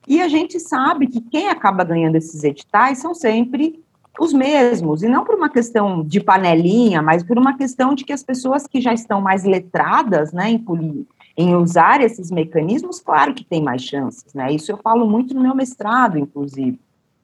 e 0.07 0.21
a 0.21 0.27
gente 0.27 0.59
sabe 0.59 1.07
que 1.07 1.21
quem 1.21 1.49
acaba 1.49 1.83
ganhando 1.83 2.15
esses 2.15 2.43
editais 2.43 2.99
são 2.99 3.15
sempre 3.15 3.83
os 4.19 4.31
mesmos, 4.31 5.03
e 5.03 5.07
não 5.07 5.25
por 5.25 5.35
uma 5.35 5.49
questão 5.49 6.03
de 6.03 6.21
panelinha, 6.21 7.01
mas 7.01 7.23
por 7.23 7.37
uma 7.37 7.57
questão 7.57 7.93
de 7.93 8.05
que 8.05 8.13
as 8.13 8.23
pessoas 8.23 8.67
que 8.67 8.79
já 8.79 8.93
estão 8.93 9.19
mais 9.19 9.43
letradas, 9.43 10.31
né, 10.31 10.51
em, 10.51 11.07
em 11.35 11.55
usar 11.55 12.01
esses 12.01 12.29
mecanismos, 12.29 12.99
claro 12.99 13.33
que 13.33 13.43
tem 13.43 13.61
mais 13.61 13.81
chances, 13.81 14.33
né, 14.33 14.51
isso 14.51 14.71
eu 14.71 14.77
falo 14.77 15.09
muito 15.09 15.33
no 15.33 15.41
meu 15.41 15.55
mestrado, 15.55 16.17
inclusive, 16.17 16.79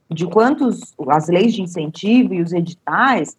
de 0.09 0.27
quantos 0.27 0.93
as 1.07 1.29
leis 1.29 1.53
de 1.53 1.61
incentivo 1.61 2.33
e 2.33 2.41
os 2.41 2.51
editais 2.51 3.37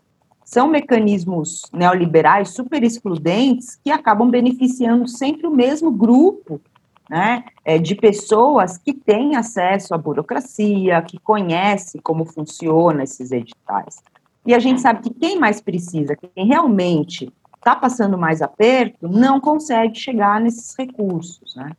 são 0.52 0.68
mecanismos 0.68 1.62
neoliberais 1.72 2.50
super 2.50 2.82
excludentes 2.82 3.80
que 3.82 3.90
acabam 3.90 4.28
beneficiando 4.28 5.08
sempre 5.08 5.46
o 5.46 5.50
mesmo 5.50 5.90
grupo 5.90 6.60
né, 7.08 7.42
é, 7.64 7.78
de 7.78 7.94
pessoas 7.94 8.76
que 8.76 8.92
têm 8.92 9.34
acesso 9.34 9.94
à 9.94 9.98
burocracia, 9.98 11.00
que 11.00 11.18
conhecem 11.18 12.02
como 12.02 12.26
funciona 12.26 13.02
esses 13.02 13.32
editais. 13.32 14.02
E 14.44 14.54
a 14.54 14.58
gente 14.58 14.82
sabe 14.82 15.00
que 15.00 15.14
quem 15.14 15.38
mais 15.38 15.58
precisa, 15.58 16.14
quem 16.16 16.46
realmente 16.46 17.32
está 17.56 17.74
passando 17.74 18.18
mais 18.18 18.42
aperto, 18.42 19.08
não 19.08 19.40
consegue 19.40 19.98
chegar 19.98 20.38
nesses 20.38 20.76
recursos, 20.76 21.56
né? 21.56 21.72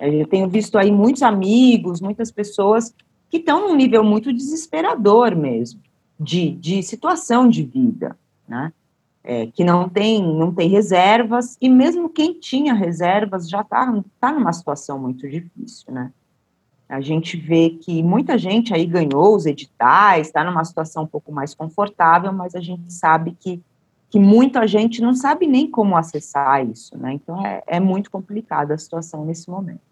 Eu 0.00 0.26
tenho 0.28 0.48
visto 0.48 0.78
aí 0.78 0.92
muitos 0.92 1.22
amigos, 1.22 2.00
muitas 2.00 2.30
pessoas 2.30 2.94
que 3.28 3.38
estão 3.38 3.66
num 3.66 3.74
nível 3.74 4.04
muito 4.04 4.32
desesperador 4.32 5.34
mesmo, 5.34 5.80
de, 6.20 6.50
de 6.52 6.82
situação 6.82 7.48
de 7.48 7.64
vida, 7.64 8.16
né? 8.46 8.72
é, 9.22 9.46
que 9.46 9.64
não 9.64 9.88
tem, 9.88 10.22
não 10.22 10.52
tem 10.52 10.68
reservas, 10.68 11.56
e 11.60 11.68
mesmo 11.68 12.08
quem 12.08 12.38
tinha 12.38 12.74
reservas 12.74 13.48
já 13.48 13.60
está 13.60 14.02
tá 14.18 14.32
numa 14.32 14.52
situação 14.52 14.98
muito 14.98 15.28
difícil, 15.28 15.92
né? 15.92 16.12
A 16.88 17.00
gente 17.00 17.36
vê 17.36 17.70
que 17.70 18.02
muita 18.02 18.36
gente 18.36 18.74
aí 18.74 18.84
ganhou 18.84 19.36
os 19.36 19.46
editais, 19.46 20.26
está 20.26 20.42
numa 20.42 20.64
situação 20.64 21.04
um 21.04 21.06
pouco 21.06 21.30
mais 21.30 21.54
confortável, 21.54 22.32
mas 22.32 22.56
a 22.56 22.60
gente 22.60 22.92
sabe 22.92 23.36
que, 23.38 23.62
que 24.08 24.18
muita 24.18 24.66
gente 24.66 25.00
não 25.00 25.14
sabe 25.14 25.46
nem 25.46 25.70
como 25.70 25.96
acessar 25.96 26.68
isso, 26.68 26.98
né? 26.98 27.12
Então 27.12 27.46
é, 27.46 27.62
é 27.66 27.78
muito 27.78 28.10
complicada 28.10 28.74
a 28.74 28.78
situação 28.78 29.24
nesse 29.24 29.48
momento. 29.48 29.82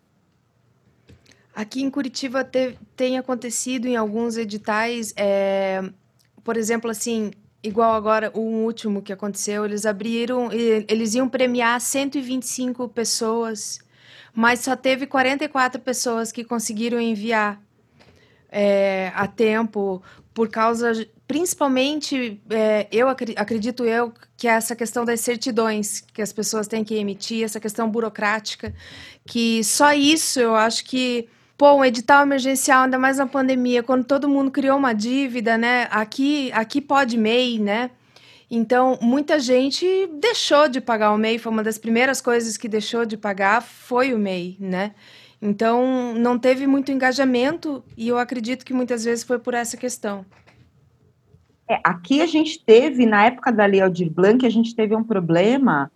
Aqui 1.55 1.83
em 1.83 1.91
Curitiba 1.91 2.43
te, 2.43 2.77
tem 2.97 3.17
acontecido 3.17 3.87
em 3.87 3.95
alguns 3.95 4.37
editais, 4.37 5.15
é, 5.17 5.89
por 6.49 6.57
exemplo, 6.57 6.91
assim, 6.91 7.31
igual 7.63 7.93
agora 7.93 8.31
o 8.35 8.41
último 8.41 9.03
que 9.03 9.13
aconteceu, 9.13 9.67
eles 9.67 9.85
abriram, 9.85 10.49
eles 10.51 11.15
iam 11.15 11.29
premiar 11.29 11.79
125 11.79 12.89
pessoas, 12.89 13.79
mas 14.33 14.61
só 14.61 14.75
teve 14.75 15.07
44 15.07 15.79
pessoas 15.83 16.33
que 16.33 16.43
conseguiram 16.43 16.99
enviar 16.99 17.61
é, 18.51 19.13
a 19.15 19.27
tempo 19.27 20.03
por 20.33 20.49
causa, 20.49 21.07
principalmente, 21.27 22.41
é, 22.49 22.89
eu 22.91 23.11
acredito 23.11 23.85
eu 23.85 24.11
que 24.35 24.49
é 24.49 24.53
essa 24.53 24.75
questão 24.75 25.05
das 25.05 25.21
certidões 25.21 26.01
que 26.01 26.23
as 26.23 26.33
pessoas 26.33 26.67
têm 26.67 26.83
que 26.83 26.95
emitir, 26.95 27.45
essa 27.45 27.61
questão 27.61 27.91
burocrática, 27.91 28.75
que 29.27 29.63
só 29.63 29.93
isso 29.93 30.41
eu 30.41 30.55
acho 30.55 30.83
que 30.87 31.29
Pô, 31.59 31.73
um 31.75 31.85
edital 31.85 32.23
emergencial, 32.23 32.85
ainda 32.85 33.01
mais 33.01 33.19
na 33.19 33.27
pandemia, 33.27 33.83
quando 33.83 34.05
todo 34.05 34.29
mundo 34.29 34.49
criou 34.49 34.79
uma 34.79 34.93
dívida, 34.93 35.59
né? 35.59 35.89
Aqui, 35.91 36.53
aqui 36.53 36.81
pode 36.81 37.19
MEI, 37.19 37.59
né? 37.59 37.91
Então, 38.49 38.97
muita 39.03 39.41
gente 39.41 39.85
deixou 40.21 40.69
de 40.69 40.81
pagar 40.81 41.13
o 41.13 41.19
MEI, 41.19 41.37
foi 41.37 41.51
uma 41.51 41.65
das 41.65 41.77
primeiras 41.77 42.21
coisas 42.21 42.57
que 42.57 42.69
deixou 42.69 43.05
de 43.05 43.17
pagar, 43.17 43.61
foi 43.61 44.15
o 44.15 44.19
MEI, 44.19 44.57
né? 44.61 44.95
Então, 45.43 46.15
não 46.15 46.39
teve 46.39 46.65
muito 46.65 46.93
engajamento 46.93 47.83
e 47.97 48.07
eu 48.07 48.19
acredito 48.19 48.65
que 48.65 48.73
muitas 48.73 49.05
vezes 49.05 49.25
foi 49.25 49.41
por 49.41 49.53
essa 49.53 49.77
questão. 49.77 50.25
É, 51.69 51.81
aqui 51.83 52.23
a 52.23 52.27
gente 52.27 52.65
teve, 52.65 53.05
na 53.05 53.27
época 53.27 53.51
da 53.51 53.67
Lei 53.67 53.81
Aldir 53.81 54.09
Blanc, 54.09 54.47
a 54.47 54.51
gente 54.51 54.77
teve 54.77 54.95
um 54.95 55.03
problema 55.03 55.91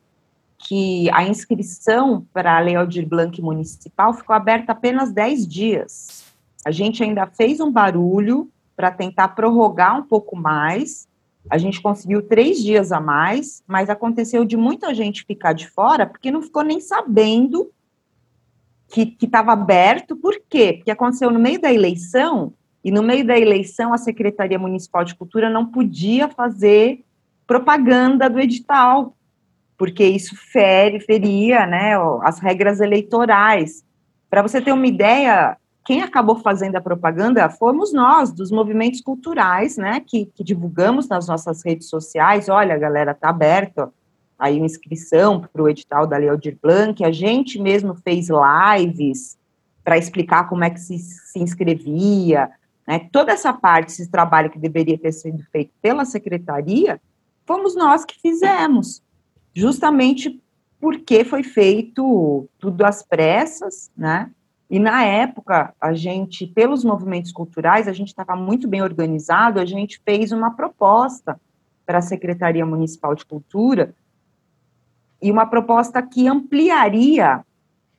que 0.66 1.10
a 1.10 1.24
inscrição 1.24 2.26
para 2.32 2.56
a 2.56 2.60
Lei 2.60 2.76
Aldir 2.76 3.06
Blanc 3.06 3.40
Municipal 3.40 4.14
ficou 4.14 4.34
aberta 4.34 4.72
apenas 4.72 5.12
10 5.12 5.46
dias. 5.46 6.24
A 6.64 6.70
gente 6.70 7.02
ainda 7.02 7.26
fez 7.26 7.60
um 7.60 7.70
barulho 7.70 8.50
para 8.76 8.90
tentar 8.90 9.28
prorrogar 9.28 9.98
um 9.98 10.02
pouco 10.02 10.36
mais. 10.36 11.08
A 11.50 11.58
gente 11.58 11.80
conseguiu 11.80 12.22
três 12.22 12.62
dias 12.62 12.92
a 12.92 13.00
mais, 13.00 13.62
mas 13.66 13.90
aconteceu 13.90 14.44
de 14.44 14.56
muita 14.56 14.94
gente 14.94 15.24
ficar 15.24 15.52
de 15.52 15.68
fora 15.68 16.06
porque 16.06 16.30
não 16.30 16.40
ficou 16.40 16.62
nem 16.62 16.80
sabendo 16.80 17.70
que 18.88 19.16
estava 19.20 19.52
aberto. 19.52 20.14
Por 20.14 20.40
quê? 20.48 20.74
Porque 20.74 20.90
aconteceu 20.90 21.30
no 21.30 21.40
meio 21.40 21.60
da 21.60 21.72
eleição, 21.72 22.52
e 22.84 22.90
no 22.90 23.02
meio 23.02 23.26
da 23.26 23.38
eleição 23.38 23.92
a 23.92 23.98
Secretaria 23.98 24.58
Municipal 24.58 25.04
de 25.04 25.14
Cultura 25.14 25.48
não 25.48 25.66
podia 25.66 26.28
fazer 26.28 27.04
propaganda 27.46 28.28
do 28.28 28.40
edital, 28.40 29.16
porque 29.82 30.06
isso 30.06 30.36
fere, 30.36 31.00
feria 31.00 31.66
né, 31.66 31.94
as 32.22 32.38
regras 32.38 32.78
eleitorais. 32.78 33.82
Para 34.30 34.40
você 34.40 34.60
ter 34.60 34.70
uma 34.70 34.86
ideia, 34.86 35.56
quem 35.84 36.02
acabou 36.02 36.36
fazendo 36.36 36.76
a 36.76 36.80
propaganda 36.80 37.50
fomos 37.50 37.92
nós, 37.92 38.30
dos 38.30 38.52
movimentos 38.52 39.00
culturais, 39.00 39.76
né, 39.76 39.98
que, 39.98 40.26
que 40.26 40.44
divulgamos 40.44 41.08
nas 41.08 41.26
nossas 41.26 41.64
redes 41.64 41.88
sociais, 41.88 42.48
olha, 42.48 42.78
galera, 42.78 43.12
tá 43.12 43.30
aberto 43.30 43.92
aí 44.38 44.58
uma 44.58 44.66
inscrição 44.66 45.40
para 45.40 45.60
o 45.60 45.68
edital 45.68 46.06
da 46.06 46.16
Lei 46.16 46.28
Aldir 46.28 46.56
Blanc, 46.62 47.04
a 47.04 47.10
gente 47.10 47.60
mesmo 47.60 47.92
fez 47.92 48.28
lives 48.30 49.36
para 49.82 49.98
explicar 49.98 50.48
como 50.48 50.62
é 50.62 50.70
que 50.70 50.78
se, 50.78 50.96
se 50.96 51.40
inscrevia, 51.40 52.52
né, 52.86 53.08
toda 53.10 53.32
essa 53.32 53.52
parte, 53.52 53.88
esse 53.88 54.08
trabalho 54.08 54.48
que 54.48 54.60
deveria 54.60 54.96
ter 54.96 55.10
sido 55.10 55.42
feito 55.50 55.72
pela 55.82 56.04
secretaria, 56.04 57.00
fomos 57.44 57.74
nós 57.74 58.04
que 58.04 58.14
fizemos 58.20 59.02
justamente 59.54 60.40
porque 60.80 61.24
foi 61.24 61.42
feito 61.42 62.48
tudo 62.58 62.84
às 62.84 63.02
pressas, 63.02 63.90
né? 63.96 64.30
E 64.68 64.78
na 64.78 65.04
época, 65.04 65.74
a 65.80 65.92
gente, 65.92 66.46
pelos 66.46 66.82
movimentos 66.82 67.30
culturais, 67.30 67.86
a 67.86 67.92
gente 67.92 68.08
estava 68.08 68.34
muito 68.34 68.66
bem 68.66 68.82
organizado, 68.82 69.60
a 69.60 69.66
gente 69.66 70.00
fez 70.04 70.32
uma 70.32 70.52
proposta 70.52 71.38
para 71.84 71.98
a 71.98 72.02
Secretaria 72.02 72.64
Municipal 72.64 73.14
de 73.14 73.24
Cultura 73.24 73.94
e 75.20 75.30
uma 75.30 75.46
proposta 75.46 76.02
que 76.02 76.26
ampliaria 76.26 77.44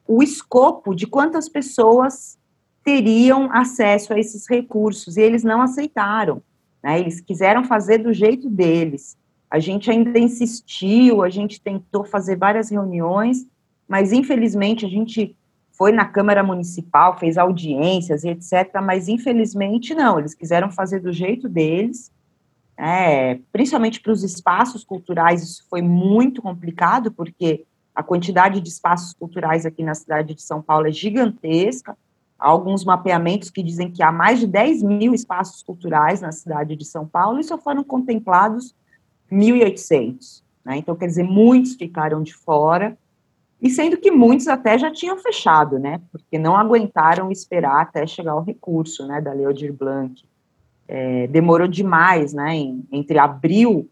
o 0.08 0.22
escopo 0.22 0.94
de 0.94 1.08
quantas 1.08 1.48
pessoas 1.48 2.38
teriam 2.84 3.50
acesso 3.52 4.14
a 4.14 4.20
esses 4.20 4.46
recursos, 4.50 5.16
e 5.16 5.22
eles 5.22 5.44
não 5.44 5.62
aceitaram, 5.62 6.42
né? 6.84 7.00
Eles 7.00 7.22
quiseram 7.22 7.64
fazer 7.64 8.00
do 8.00 8.12
jeito 8.12 8.50
deles. 8.50 9.18
A 9.54 9.60
gente 9.60 9.92
ainda 9.92 10.18
insistiu, 10.18 11.22
a 11.22 11.30
gente 11.30 11.62
tentou 11.62 12.04
fazer 12.04 12.36
várias 12.36 12.72
reuniões, 12.72 13.46
mas 13.88 14.12
infelizmente 14.12 14.84
a 14.84 14.90
gente 14.90 15.36
foi 15.72 15.92
na 15.92 16.06
Câmara 16.06 16.42
Municipal, 16.42 17.20
fez 17.20 17.38
audiências 17.38 18.24
e 18.24 18.30
etc., 18.30 18.82
mas 18.84 19.08
infelizmente 19.08 19.94
não, 19.94 20.18
eles 20.18 20.34
quiseram 20.34 20.72
fazer 20.72 21.02
do 21.02 21.14
jeito 21.14 21.48
deles, 21.48 22.12
é, 22.76 23.38
principalmente 23.52 24.02
para 24.02 24.12
os 24.12 24.24
espaços 24.24 24.84
culturais, 24.84 25.44
isso 25.44 25.68
foi 25.70 25.84
muito 25.84 26.42
complicado, 26.42 27.12
porque 27.12 27.64
a 27.94 28.02
quantidade 28.02 28.60
de 28.60 28.70
espaços 28.70 29.14
culturais 29.14 29.68
aqui 29.68 29.84
na 29.84 29.94
cidade 29.94 30.34
de 30.34 30.42
São 30.42 30.64
Paulo 30.64 30.88
é 30.88 30.92
gigantesca. 30.92 31.96
Há 32.40 32.48
alguns 32.48 32.84
mapeamentos 32.84 33.52
que 33.52 33.62
dizem 33.62 33.92
que 33.92 34.02
há 34.02 34.12
mais 34.12 34.40
de 34.40 34.48
10 34.48 34.82
mil 34.82 35.14
espaços 35.14 35.62
culturais 35.62 36.22
na 36.22 36.32
cidade 36.32 36.76
de 36.76 36.86
São 36.86 37.08
Paulo 37.08 37.40
e 37.40 37.44
só 37.44 37.56
foram 37.56 37.84
contemplados 37.84 38.74
1.800. 39.34 40.44
Né? 40.64 40.78
Então, 40.78 40.96
quer 40.96 41.08
dizer, 41.08 41.24
muitos 41.24 41.76
ficaram 41.76 42.22
de 42.22 42.34
fora, 42.34 42.98
e 43.64 43.70
sendo 43.70 43.96
que 43.96 44.12
muitos 44.12 44.50
até 44.50 44.78
já 44.78 44.92
tinham 44.92 45.18
fechado, 45.18 45.80
né? 45.80 46.02
Porque 46.12 46.38
não 46.38 46.58
aguentaram 46.58 47.32
esperar 47.32 47.82
até 47.82 48.06
chegar 48.06 48.36
o 48.36 48.42
recurso 48.42 49.08
né, 49.08 49.22
da 49.22 49.32
Lei 49.32 49.46
Aldir 49.46 49.72
Blanc. 49.72 50.22
É, 50.86 51.28
demorou 51.28 51.66
demais, 51.66 52.34
né? 52.34 52.58
Em, 52.58 52.86
entre 52.92 53.18
abril 53.18 53.90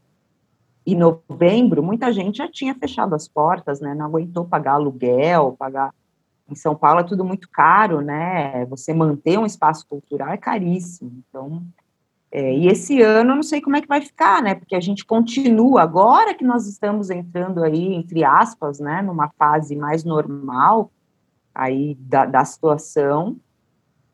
e 0.85 0.93
novembro, 0.93 1.81
muita 1.81 2.11
gente 2.11 2.39
já 2.39 2.51
tinha 2.51 2.75
fechado 2.75 3.15
as 3.15 3.29
portas, 3.29 3.79
né? 3.79 3.95
Não 3.95 4.07
aguentou 4.07 4.43
pagar 4.43 4.73
aluguel, 4.73 5.55
pagar. 5.57 5.93
Em 6.49 6.55
São 6.55 6.75
Paulo 6.75 6.99
é 6.99 7.03
tudo 7.03 7.23
muito 7.23 7.47
caro, 7.49 8.01
né? 8.01 8.65
Você 8.65 8.93
manter 8.93 9.39
um 9.39 9.45
espaço 9.45 9.87
cultural 9.87 10.33
é 10.33 10.37
caríssimo. 10.37 11.23
Então, 11.29 11.63
é, 12.31 12.55
e 12.55 12.67
esse 12.67 13.01
ano 13.01 13.31
eu 13.31 13.35
não 13.35 13.43
sei 13.43 13.59
como 13.59 13.75
é 13.75 13.81
que 13.81 13.87
vai 13.87 14.01
ficar, 14.01 14.41
né? 14.41 14.55
Porque 14.55 14.73
a 14.73 14.79
gente 14.79 15.05
continua, 15.05 15.81
agora 15.81 16.33
que 16.33 16.45
nós 16.45 16.65
estamos 16.65 17.09
entrando 17.09 17.61
aí, 17.61 17.93
entre 17.93 18.23
aspas, 18.23 18.79
né, 18.79 19.01
numa 19.01 19.29
fase 19.37 19.75
mais 19.75 20.05
normal 20.05 20.89
aí 21.53 21.95
da, 21.99 22.25
da 22.25 22.45
situação, 22.45 23.35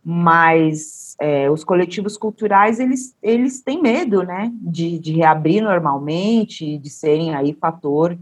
mas 0.03 1.15
é, 1.19 1.51
os 1.51 1.63
coletivos 1.63 2.17
culturais, 2.17 2.79
eles, 2.79 3.15
eles 3.21 3.61
têm 3.61 3.79
medo, 3.81 4.23
né, 4.23 4.51
de, 4.53 4.97
de 4.97 5.13
reabrir 5.13 5.61
normalmente, 5.61 6.77
de 6.79 6.89
serem 6.89 7.35
aí 7.35 7.53
fator 7.53 8.17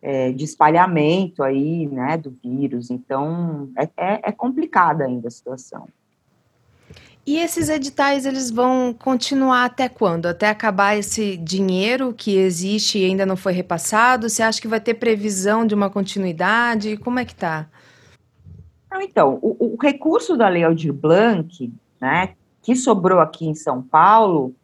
é, 0.00 0.32
de 0.32 0.44
espalhamento 0.44 1.42
aí, 1.42 1.86
né, 1.86 2.16
do 2.16 2.34
vírus, 2.42 2.90
então 2.90 3.68
é, 3.76 3.84
é, 3.96 4.20
é 4.28 4.32
complicada 4.32 5.04
ainda 5.04 5.28
a 5.28 5.30
situação. 5.30 5.86
E 7.26 7.38
esses 7.38 7.70
editais, 7.70 8.26
eles 8.26 8.50
vão 8.50 8.92
continuar 8.92 9.64
até 9.64 9.88
quando? 9.88 10.26
Até 10.26 10.50
acabar 10.50 10.94
esse 10.94 11.38
dinheiro 11.38 12.12
que 12.12 12.36
existe 12.36 12.98
e 12.98 13.04
ainda 13.06 13.24
não 13.24 13.36
foi 13.36 13.54
repassado? 13.54 14.28
Você 14.28 14.42
acha 14.42 14.60
que 14.60 14.68
vai 14.68 14.80
ter 14.80 14.94
previsão 14.94 15.66
de 15.66 15.74
uma 15.74 15.88
continuidade? 15.88 16.98
Como 16.98 17.18
é 17.18 17.24
que 17.24 17.34
tá? 17.34 17.66
Então, 19.00 19.38
o, 19.40 19.74
o 19.74 19.76
recurso 19.80 20.36
da 20.36 20.48
Lei 20.48 20.64
Aldir 20.64 20.92
Blanc, 20.92 21.72
né, 21.98 22.34
que 22.62 22.76
sobrou 22.76 23.20
aqui 23.20 23.46
em 23.46 23.54
São 23.54 23.82
Paulo, 23.82 24.54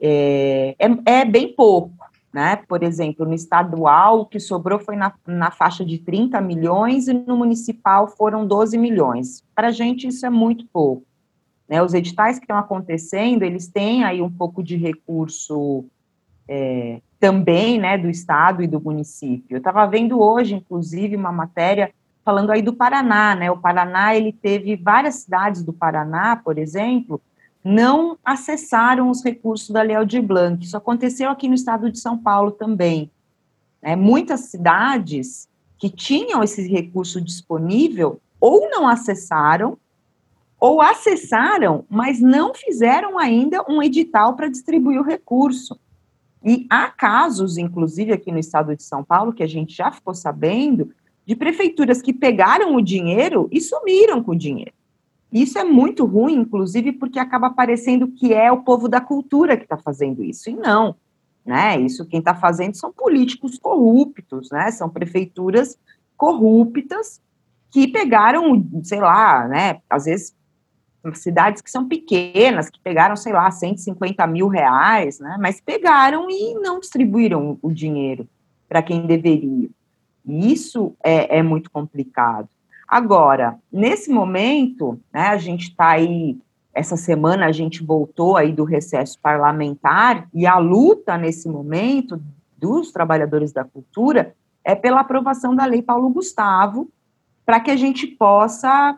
é, 0.00 0.74
é, 0.78 1.20
é, 1.20 1.24
bem 1.24 1.52
pouco, 1.52 1.92
né? 2.32 2.56
Por 2.68 2.82
exemplo, 2.82 3.26
no 3.26 3.34
estadual, 3.34 4.20
o 4.20 4.26
que 4.26 4.40
sobrou 4.40 4.78
foi 4.78 4.96
na, 4.96 5.12
na 5.26 5.50
faixa 5.50 5.84
de 5.84 5.98
30 5.98 6.40
milhões 6.40 7.08
e 7.08 7.12
no 7.12 7.36
municipal 7.36 8.08
foram 8.08 8.46
12 8.46 8.76
milhões. 8.76 9.44
Para 9.54 9.68
a 9.68 9.72
gente, 9.72 10.06
isso 10.06 10.24
é 10.24 10.30
muito 10.30 10.66
pouco. 10.72 11.04
Né? 11.68 11.82
Os 11.82 11.94
editais 11.94 12.38
que 12.38 12.44
estão 12.44 12.58
acontecendo, 12.58 13.42
eles 13.42 13.68
têm 13.68 14.04
aí 14.04 14.22
um 14.22 14.30
pouco 14.30 14.62
de 14.62 14.76
recurso 14.76 15.84
é, 16.48 17.00
também, 17.18 17.78
né, 17.78 17.98
do 17.98 18.08
estado 18.08 18.62
e 18.62 18.66
do 18.66 18.80
município. 18.80 19.56
Eu 19.56 19.58
estava 19.58 19.86
vendo 19.86 20.20
hoje, 20.20 20.54
inclusive, 20.54 21.16
uma 21.16 21.32
matéria 21.32 21.92
falando 22.24 22.50
aí 22.50 22.60
do 22.60 22.72
Paraná, 22.72 23.36
né? 23.36 23.50
O 23.50 23.56
Paraná 23.56 24.16
ele 24.16 24.32
teve 24.32 24.74
várias 24.74 25.16
cidades 25.16 25.62
do 25.62 25.72
Paraná, 25.72 26.36
por 26.36 26.58
exemplo, 26.58 27.20
não 27.62 28.18
acessaram 28.24 29.10
os 29.10 29.24
recursos 29.24 29.70
da 29.70 29.82
Lei 29.82 29.96
Aldir 29.96 30.22
Blanc. 30.22 30.64
Isso 30.64 30.76
aconteceu 30.76 31.30
aqui 31.30 31.48
no 31.48 31.54
estado 31.54 31.90
de 31.90 31.98
São 31.98 32.18
Paulo 32.18 32.50
também. 32.50 33.10
É, 33.80 33.94
muitas 33.94 34.40
cidades 34.40 35.48
que 35.78 35.88
tinham 35.88 36.42
esse 36.42 36.66
recurso 36.68 37.20
disponível 37.20 38.20
ou 38.40 38.68
não 38.70 38.88
acessaram 38.88 39.78
ou 40.58 40.80
acessaram, 40.80 41.84
mas 41.88 42.20
não 42.20 42.54
fizeram 42.54 43.18
ainda 43.18 43.64
um 43.68 43.82
edital 43.82 44.34
para 44.34 44.48
distribuir 44.48 45.00
o 45.00 45.04
recurso. 45.04 45.78
E 46.44 46.66
há 46.70 46.88
casos, 46.88 47.58
inclusive 47.58 48.12
aqui 48.12 48.30
no 48.30 48.38
estado 48.38 48.74
de 48.74 48.82
São 48.82 49.04
Paulo, 49.04 49.32
que 49.32 49.42
a 49.42 49.48
gente 49.48 49.74
já 49.74 49.90
ficou 49.90 50.14
sabendo, 50.14 50.90
de 51.26 51.34
prefeituras 51.34 52.00
que 52.00 52.12
pegaram 52.12 52.76
o 52.76 52.80
dinheiro 52.80 53.48
e 53.50 53.60
sumiram 53.60 54.22
com 54.22 54.30
o 54.30 54.38
dinheiro. 54.38 54.72
Isso 55.32 55.58
é 55.58 55.64
muito 55.64 56.04
ruim, 56.04 56.34
inclusive, 56.34 56.92
porque 56.92 57.18
acaba 57.18 57.50
parecendo 57.50 58.08
que 58.08 58.32
é 58.32 58.50
o 58.50 58.62
povo 58.62 58.88
da 58.88 59.00
cultura 59.00 59.56
que 59.56 59.64
está 59.64 59.76
fazendo 59.76 60.22
isso. 60.22 60.48
E 60.48 60.54
não, 60.54 60.94
né? 61.44 61.78
Isso 61.80 62.06
quem 62.06 62.20
está 62.20 62.34
fazendo 62.34 62.74
são 62.74 62.92
políticos 62.92 63.58
corruptos, 63.58 64.50
né? 64.50 64.70
São 64.70 64.88
prefeituras 64.88 65.76
corruptas 66.16 67.20
que 67.70 67.88
pegaram, 67.88 68.64
sei 68.84 69.00
lá, 69.00 69.48
né? 69.48 69.80
Às 69.90 70.04
vezes 70.04 70.34
cidades 71.14 71.62
que 71.62 71.70
são 71.70 71.86
pequenas, 71.86 72.70
que 72.70 72.80
pegaram, 72.80 73.16
sei 73.16 73.32
lá, 73.32 73.50
150 73.50 74.26
mil 74.26 74.48
reais, 74.48 75.18
né? 75.18 75.36
Mas 75.40 75.60
pegaram 75.60 76.28
e 76.30 76.54
não 76.54 76.80
distribuíram 76.80 77.58
o 77.62 77.72
dinheiro 77.72 78.28
para 78.68 78.82
quem 78.82 79.06
deveria. 79.06 79.68
Isso 80.26 80.94
é, 81.02 81.38
é 81.38 81.42
muito 81.42 81.70
complicado. 81.70 82.48
Agora, 82.88 83.58
nesse 83.72 84.10
momento, 84.10 85.00
né, 85.12 85.28
a 85.28 85.36
gente 85.36 85.70
está 85.70 85.90
aí, 85.90 86.38
essa 86.72 86.96
semana 86.96 87.46
a 87.46 87.52
gente 87.52 87.82
voltou 87.82 88.36
aí 88.36 88.52
do 88.52 88.64
recesso 88.64 89.18
parlamentar, 89.20 90.28
e 90.32 90.46
a 90.46 90.58
luta 90.58 91.16
nesse 91.16 91.48
momento 91.48 92.20
dos 92.56 92.92
trabalhadores 92.92 93.52
da 93.52 93.64
cultura 93.64 94.34
é 94.64 94.74
pela 94.74 95.00
aprovação 95.00 95.54
da 95.54 95.64
Lei 95.64 95.82
Paulo 95.82 96.08
Gustavo, 96.10 96.88
para 97.44 97.60
que 97.60 97.70
a 97.70 97.76
gente 97.76 98.06
possa 98.06 98.96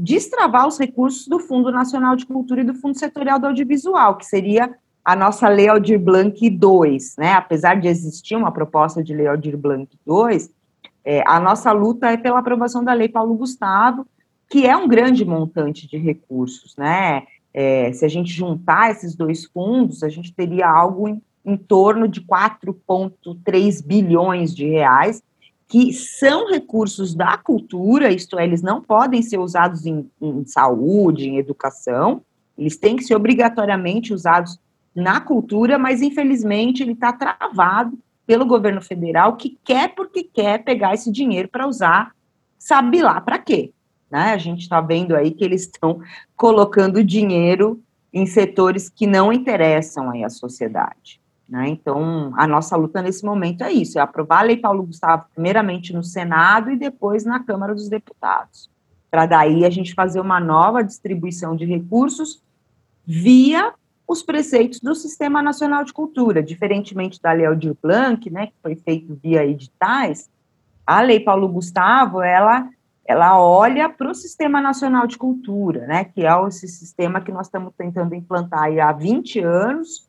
destravar 0.00 0.66
os 0.66 0.78
recursos 0.78 1.26
do 1.26 1.40
Fundo 1.40 1.72
Nacional 1.72 2.14
de 2.14 2.24
Cultura 2.24 2.60
e 2.60 2.64
do 2.64 2.74
Fundo 2.74 2.96
Setorial 2.96 3.38
do 3.38 3.48
Audiovisual, 3.48 4.16
que 4.16 4.24
seria 4.24 4.72
a 5.04 5.16
nossa 5.16 5.48
Lei 5.48 5.68
Aldir 5.68 5.98
Blanc 5.98 6.48
2, 6.48 7.16
né? 7.16 7.32
Apesar 7.32 7.80
de 7.80 7.88
existir 7.88 8.36
uma 8.36 8.52
proposta 8.52 9.02
de 9.02 9.14
Lei 9.14 9.26
Aldir 9.26 9.56
Blanc 9.56 9.88
2, 10.06 10.50
é, 11.04 11.22
a 11.26 11.40
nossa 11.40 11.72
luta 11.72 12.10
é 12.10 12.16
pela 12.16 12.38
aprovação 12.38 12.84
da 12.84 12.92
Lei 12.92 13.08
Paulo 13.08 13.34
Gustavo, 13.34 14.06
que 14.48 14.66
é 14.66 14.76
um 14.76 14.86
grande 14.86 15.24
montante 15.24 15.88
de 15.88 15.96
recursos, 15.96 16.76
né? 16.76 17.24
É, 17.52 17.92
se 17.92 18.04
a 18.04 18.08
gente 18.08 18.30
juntar 18.30 18.90
esses 18.92 19.16
dois 19.16 19.46
fundos, 19.46 20.02
a 20.02 20.08
gente 20.08 20.32
teria 20.32 20.68
algo 20.68 21.08
em, 21.08 21.20
em 21.44 21.56
torno 21.56 22.06
de 22.06 22.20
4,3 22.20 23.84
bilhões 23.84 24.54
de 24.54 24.66
reais, 24.66 25.22
que 25.68 25.92
são 25.92 26.50
recursos 26.50 27.14
da 27.14 27.36
cultura, 27.36 28.10
isto 28.10 28.38
é, 28.38 28.44
eles 28.44 28.62
não 28.62 28.80
podem 28.80 29.20
ser 29.20 29.38
usados 29.38 29.84
em, 29.84 30.10
em 30.20 30.44
saúde, 30.46 31.28
em 31.28 31.36
educação, 31.36 32.22
eles 32.56 32.76
têm 32.76 32.96
que 32.96 33.04
ser 33.04 33.14
obrigatoriamente 33.14 34.14
usados 34.14 34.58
na 34.94 35.20
cultura, 35.20 35.78
mas 35.78 36.00
infelizmente 36.00 36.82
ele 36.82 36.92
está 36.92 37.12
travado 37.12 37.98
pelo 38.26 38.46
governo 38.46 38.80
federal 38.80 39.36
que 39.36 39.58
quer 39.62 39.94
porque 39.94 40.22
quer 40.22 40.64
pegar 40.64 40.94
esse 40.94 41.12
dinheiro 41.12 41.48
para 41.48 41.68
usar, 41.68 42.12
sabe 42.58 43.02
lá 43.02 43.20
para 43.20 43.38
quê. 43.38 43.72
Né? 44.10 44.32
A 44.32 44.38
gente 44.38 44.62
está 44.62 44.80
vendo 44.80 45.14
aí 45.14 45.30
que 45.30 45.44
eles 45.44 45.62
estão 45.62 46.00
colocando 46.34 47.04
dinheiro 47.04 47.80
em 48.12 48.26
setores 48.26 48.88
que 48.88 49.06
não 49.06 49.32
interessam 49.32 50.10
aí 50.10 50.24
à 50.24 50.30
sociedade. 50.30 51.17
Né? 51.48 51.68
Então, 51.68 52.32
a 52.36 52.46
nossa 52.46 52.76
luta 52.76 53.00
nesse 53.00 53.24
momento 53.24 53.64
é 53.64 53.72
isso, 53.72 53.98
é 53.98 54.02
aprovar 54.02 54.40
a 54.40 54.42
Lei 54.42 54.58
Paulo 54.58 54.82
Gustavo 54.82 55.24
primeiramente 55.34 55.94
no 55.94 56.04
Senado 56.04 56.70
e 56.70 56.76
depois 56.76 57.24
na 57.24 57.42
Câmara 57.42 57.74
dos 57.74 57.88
Deputados, 57.88 58.70
para 59.10 59.24
daí 59.24 59.64
a 59.64 59.70
gente 59.70 59.94
fazer 59.94 60.20
uma 60.20 60.38
nova 60.38 60.84
distribuição 60.84 61.56
de 61.56 61.64
recursos 61.64 62.42
via 63.06 63.72
os 64.06 64.22
preceitos 64.22 64.80
do 64.80 64.94
Sistema 64.94 65.42
Nacional 65.42 65.84
de 65.84 65.92
Cultura, 65.92 66.42
diferentemente 66.42 67.20
da 67.20 67.32
Lei 67.32 67.46
Aldir 67.46 67.74
Blanc, 67.82 68.28
né, 68.30 68.48
que 68.48 68.54
foi 68.62 68.76
feito 68.76 69.18
via 69.22 69.46
editais, 69.46 70.28
a 70.86 71.00
Lei 71.00 71.20
Paulo 71.20 71.48
Gustavo, 71.48 72.22
ela 72.22 72.68
ela 73.04 73.40
olha 73.40 73.88
para 73.88 74.10
o 74.10 74.14
Sistema 74.14 74.60
Nacional 74.60 75.06
de 75.06 75.16
Cultura, 75.16 75.86
né, 75.86 76.04
que 76.04 76.26
é 76.26 76.46
esse 76.46 76.68
sistema 76.68 77.22
que 77.22 77.32
nós 77.32 77.46
estamos 77.46 77.72
tentando 77.74 78.14
implantar 78.14 78.70
há 78.78 78.92
20 78.92 79.40
anos, 79.40 80.07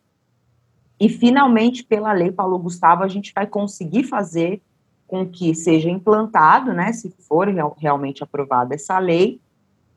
e 0.99 1.07
finalmente, 1.07 1.83
pela 1.83 2.11
lei 2.11 2.31
Paulo 2.31 2.59
Gustavo, 2.59 3.03
a 3.03 3.07
gente 3.07 3.31
vai 3.33 3.47
conseguir 3.47 4.03
fazer 4.03 4.61
com 5.07 5.25
que 5.25 5.55
seja 5.55 5.89
implantado, 5.89 6.73
né, 6.73 6.93
se 6.93 7.09
for 7.27 7.47
realmente 7.77 8.23
aprovada 8.23 8.75
essa 8.75 8.99
lei, 8.99 9.39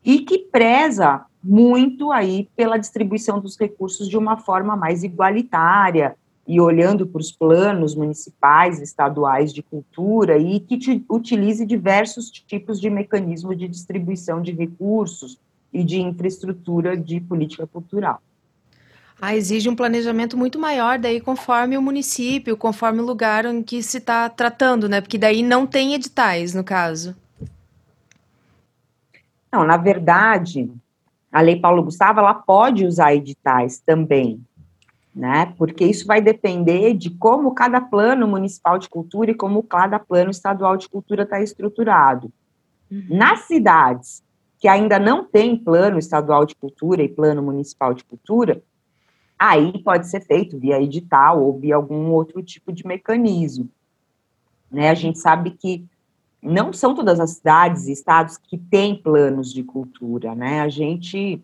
e 0.04 0.20
que 0.20 0.38
preza 0.38 1.24
muito 1.42 2.10
aí 2.10 2.48
pela 2.56 2.78
distribuição 2.78 3.40
dos 3.40 3.58
recursos 3.58 4.08
de 4.08 4.16
uma 4.16 4.36
forma 4.36 4.76
mais 4.76 5.02
igualitária, 5.02 6.16
e 6.46 6.60
olhando 6.60 7.06
para 7.06 7.20
os 7.20 7.30
planos 7.30 7.94
municipais, 7.94 8.80
estaduais 8.80 9.52
de 9.52 9.62
cultura 9.62 10.38
e 10.38 10.58
que 10.58 11.04
utilize 11.08 11.64
diversos 11.64 12.30
tipos 12.30 12.80
de 12.80 12.90
mecanismo 12.90 13.54
de 13.54 13.68
distribuição 13.68 14.42
de 14.42 14.52
recursos 14.52 15.38
e 15.72 15.84
de 15.84 16.00
infraestrutura 16.00 16.96
de 16.96 17.20
política 17.20 17.66
cultural. 17.66 18.20
Ah, 19.24 19.36
exige 19.36 19.68
um 19.68 19.76
planejamento 19.76 20.36
muito 20.36 20.58
maior 20.58 20.98
daí 20.98 21.20
conforme 21.20 21.78
o 21.78 21.80
município, 21.80 22.56
conforme 22.56 22.98
o 22.98 23.06
lugar 23.06 23.44
em 23.44 23.62
que 23.62 23.80
se 23.80 23.98
está 23.98 24.28
tratando, 24.28 24.88
né? 24.88 25.00
Porque 25.00 25.16
daí 25.16 25.44
não 25.44 25.64
tem 25.64 25.94
editais, 25.94 26.52
no 26.54 26.64
caso. 26.64 27.14
Não, 29.52 29.62
na 29.62 29.76
verdade, 29.76 30.68
a 31.30 31.40
Lei 31.40 31.54
Paulo 31.54 31.84
Gustavo, 31.84 32.18
ela 32.18 32.34
pode 32.34 32.84
usar 32.84 33.14
editais 33.14 33.78
também, 33.78 34.44
né? 35.14 35.54
Porque 35.56 35.84
isso 35.84 36.04
vai 36.04 36.20
depender 36.20 36.92
de 36.94 37.08
como 37.10 37.54
cada 37.54 37.80
plano 37.80 38.26
municipal 38.26 38.76
de 38.76 38.88
cultura 38.88 39.30
e 39.30 39.36
como 39.36 39.62
cada 39.62 40.00
plano 40.00 40.32
estadual 40.32 40.76
de 40.76 40.88
cultura 40.88 41.22
está 41.22 41.40
estruturado. 41.40 42.32
Uhum. 42.90 43.06
Nas 43.08 43.42
cidades 43.42 44.20
que 44.58 44.66
ainda 44.66 44.98
não 44.98 45.24
tem 45.24 45.56
plano 45.56 45.96
estadual 45.96 46.44
de 46.44 46.56
cultura 46.56 47.04
e 47.04 47.08
plano 47.08 47.40
municipal 47.40 47.94
de 47.94 48.02
cultura, 48.02 48.60
aí 49.42 49.82
pode 49.82 50.06
ser 50.06 50.20
feito 50.20 50.56
via 50.56 50.80
edital 50.80 51.42
ou 51.42 51.58
via 51.58 51.74
algum 51.74 52.10
outro 52.10 52.40
tipo 52.42 52.72
de 52.72 52.86
mecanismo. 52.86 53.68
Né? 54.70 54.88
A 54.88 54.94
gente 54.94 55.18
sabe 55.18 55.50
que 55.50 55.84
não 56.40 56.72
são 56.72 56.94
todas 56.94 57.18
as 57.18 57.32
cidades 57.32 57.88
e 57.88 57.92
estados 57.92 58.38
que 58.38 58.56
têm 58.56 58.94
planos 58.94 59.52
de 59.52 59.64
cultura, 59.64 60.34
né? 60.34 60.60
A 60.60 60.68
gente, 60.68 61.40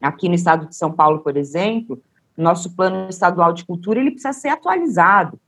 aqui 0.00 0.28
no 0.28 0.34
estado 0.34 0.66
de 0.66 0.76
São 0.76 0.92
Paulo, 0.92 1.20
por 1.20 1.36
exemplo, 1.36 2.00
nosso 2.36 2.74
plano 2.74 3.08
estadual 3.08 3.52
de 3.52 3.64
cultura 3.64 4.00
ele 4.00 4.12
precisa 4.12 4.32
ser 4.32 4.48
atualizado. 4.48 5.38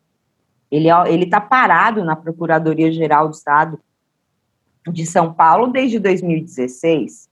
Ele 0.70 0.88
ele 1.08 1.24
está 1.24 1.40
parado 1.40 2.04
na 2.04 2.16
Procuradoria 2.16 2.90
Geral 2.90 3.28
do 3.28 3.34
Estado 3.34 3.78
de 4.92 5.06
São 5.06 5.32
Paulo 5.32 5.68
desde 5.68 5.98
2016. 5.98 7.28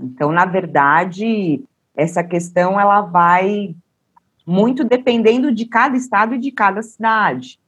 Então, 0.00 0.32
na 0.32 0.44
verdade, 0.44 1.62
essa 1.96 2.22
questão 2.22 2.78
ela 2.78 3.00
vai 3.02 3.74
muito 4.46 4.84
dependendo 4.84 5.52
de 5.52 5.64
cada 5.64 5.96
estado 5.96 6.34
e 6.34 6.38
de 6.38 6.50
cada 6.50 6.82
cidade. 6.82 7.58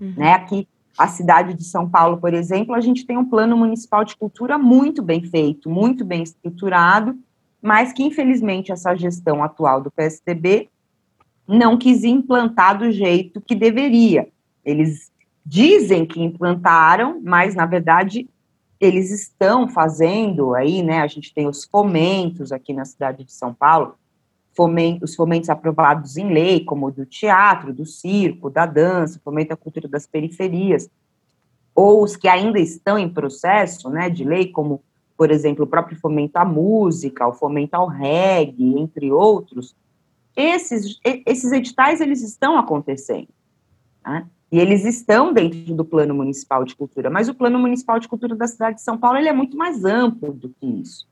Uhum. 0.00 0.14
Né? 0.16 0.32
Aqui, 0.34 0.68
a 0.96 1.08
cidade 1.08 1.54
de 1.54 1.64
São 1.64 1.88
Paulo, 1.88 2.18
por 2.18 2.34
exemplo, 2.34 2.74
a 2.74 2.80
gente 2.80 3.06
tem 3.06 3.16
um 3.16 3.24
plano 3.24 3.56
municipal 3.56 4.04
de 4.04 4.16
cultura 4.16 4.58
muito 4.58 5.02
bem 5.02 5.22
feito, 5.24 5.70
muito 5.70 6.04
bem 6.04 6.22
estruturado, 6.22 7.18
mas 7.60 7.92
que 7.92 8.02
infelizmente 8.02 8.70
essa 8.70 8.94
gestão 8.94 9.42
atual 9.42 9.80
do 9.80 9.90
PSDB 9.90 10.68
não 11.46 11.76
quis 11.76 12.04
implantar 12.04 12.78
do 12.78 12.92
jeito 12.92 13.40
que 13.40 13.54
deveria. 13.54 14.28
Eles 14.64 15.10
dizem 15.44 16.04
que 16.04 16.22
implantaram, 16.22 17.20
mas 17.24 17.54
na 17.54 17.64
verdade 17.64 18.28
eles 18.80 19.10
estão 19.10 19.68
fazendo 19.68 20.54
aí, 20.54 20.82
né? 20.82 21.00
A 21.00 21.06
gente 21.06 21.32
tem 21.34 21.48
os 21.48 21.64
fomentos 21.64 22.52
aqui 22.52 22.72
na 22.72 22.84
cidade 22.84 23.24
de 23.24 23.32
São 23.32 23.52
Paulo, 23.52 23.96
fomentos, 24.54 25.10
os 25.10 25.16
fomentos 25.16 25.48
aprovados 25.48 26.16
em 26.16 26.32
lei, 26.32 26.64
como 26.64 26.90
do 26.90 27.06
teatro, 27.06 27.72
do 27.72 27.84
circo, 27.84 28.50
da 28.50 28.66
dança, 28.66 29.20
fomento 29.24 29.52
à 29.52 29.56
cultura 29.56 29.88
das 29.88 30.06
periferias, 30.06 30.88
ou 31.74 32.02
os 32.02 32.16
que 32.16 32.28
ainda 32.28 32.58
estão 32.58 32.98
em 32.98 33.08
processo, 33.08 33.88
né, 33.88 34.08
de 34.10 34.24
lei, 34.24 34.50
como 34.50 34.82
por 35.18 35.32
exemplo, 35.32 35.64
o 35.64 35.68
próprio 35.68 35.98
fomento 35.98 36.36
à 36.36 36.44
música, 36.44 37.26
o 37.26 37.32
fomento 37.32 37.74
ao 37.74 37.88
reggae, 37.88 38.78
entre 38.78 39.10
outros, 39.10 39.74
esses, 40.36 41.00
esses 41.26 41.50
editais, 41.50 42.00
eles 42.00 42.22
estão 42.22 42.56
acontecendo, 42.56 43.28
né? 44.06 44.24
E 44.50 44.58
eles 44.58 44.84
estão 44.84 45.32
dentro 45.32 45.74
do 45.74 45.84
Plano 45.84 46.14
Municipal 46.14 46.64
de 46.64 46.74
Cultura, 46.74 47.10
mas 47.10 47.28
o 47.28 47.34
Plano 47.34 47.58
Municipal 47.58 47.98
de 47.98 48.08
Cultura 48.08 48.34
da 48.34 48.46
cidade 48.46 48.76
de 48.76 48.82
São 48.82 48.96
Paulo, 48.96 49.18
ele 49.18 49.28
é 49.28 49.32
muito 49.32 49.56
mais 49.56 49.84
amplo 49.84 50.32
do 50.32 50.48
que 50.48 50.66
isso. 50.66 51.06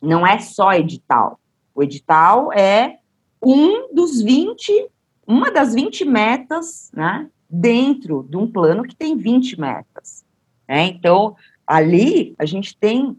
Não 0.00 0.26
é 0.26 0.38
só 0.38 0.72
edital. 0.72 1.38
O 1.74 1.82
edital 1.82 2.52
é 2.52 2.98
um 3.44 3.94
dos 3.94 4.22
20, 4.22 4.88
uma 5.26 5.50
das 5.50 5.74
20 5.74 6.04
metas, 6.04 6.90
né, 6.94 7.28
dentro 7.48 8.26
de 8.28 8.36
um 8.36 8.50
plano 8.50 8.82
que 8.82 8.96
tem 8.96 9.16
20 9.16 9.60
metas. 9.60 10.24
Né? 10.66 10.86
Então, 10.86 11.36
ali 11.66 12.34
a 12.38 12.46
gente 12.46 12.76
tem 12.76 13.16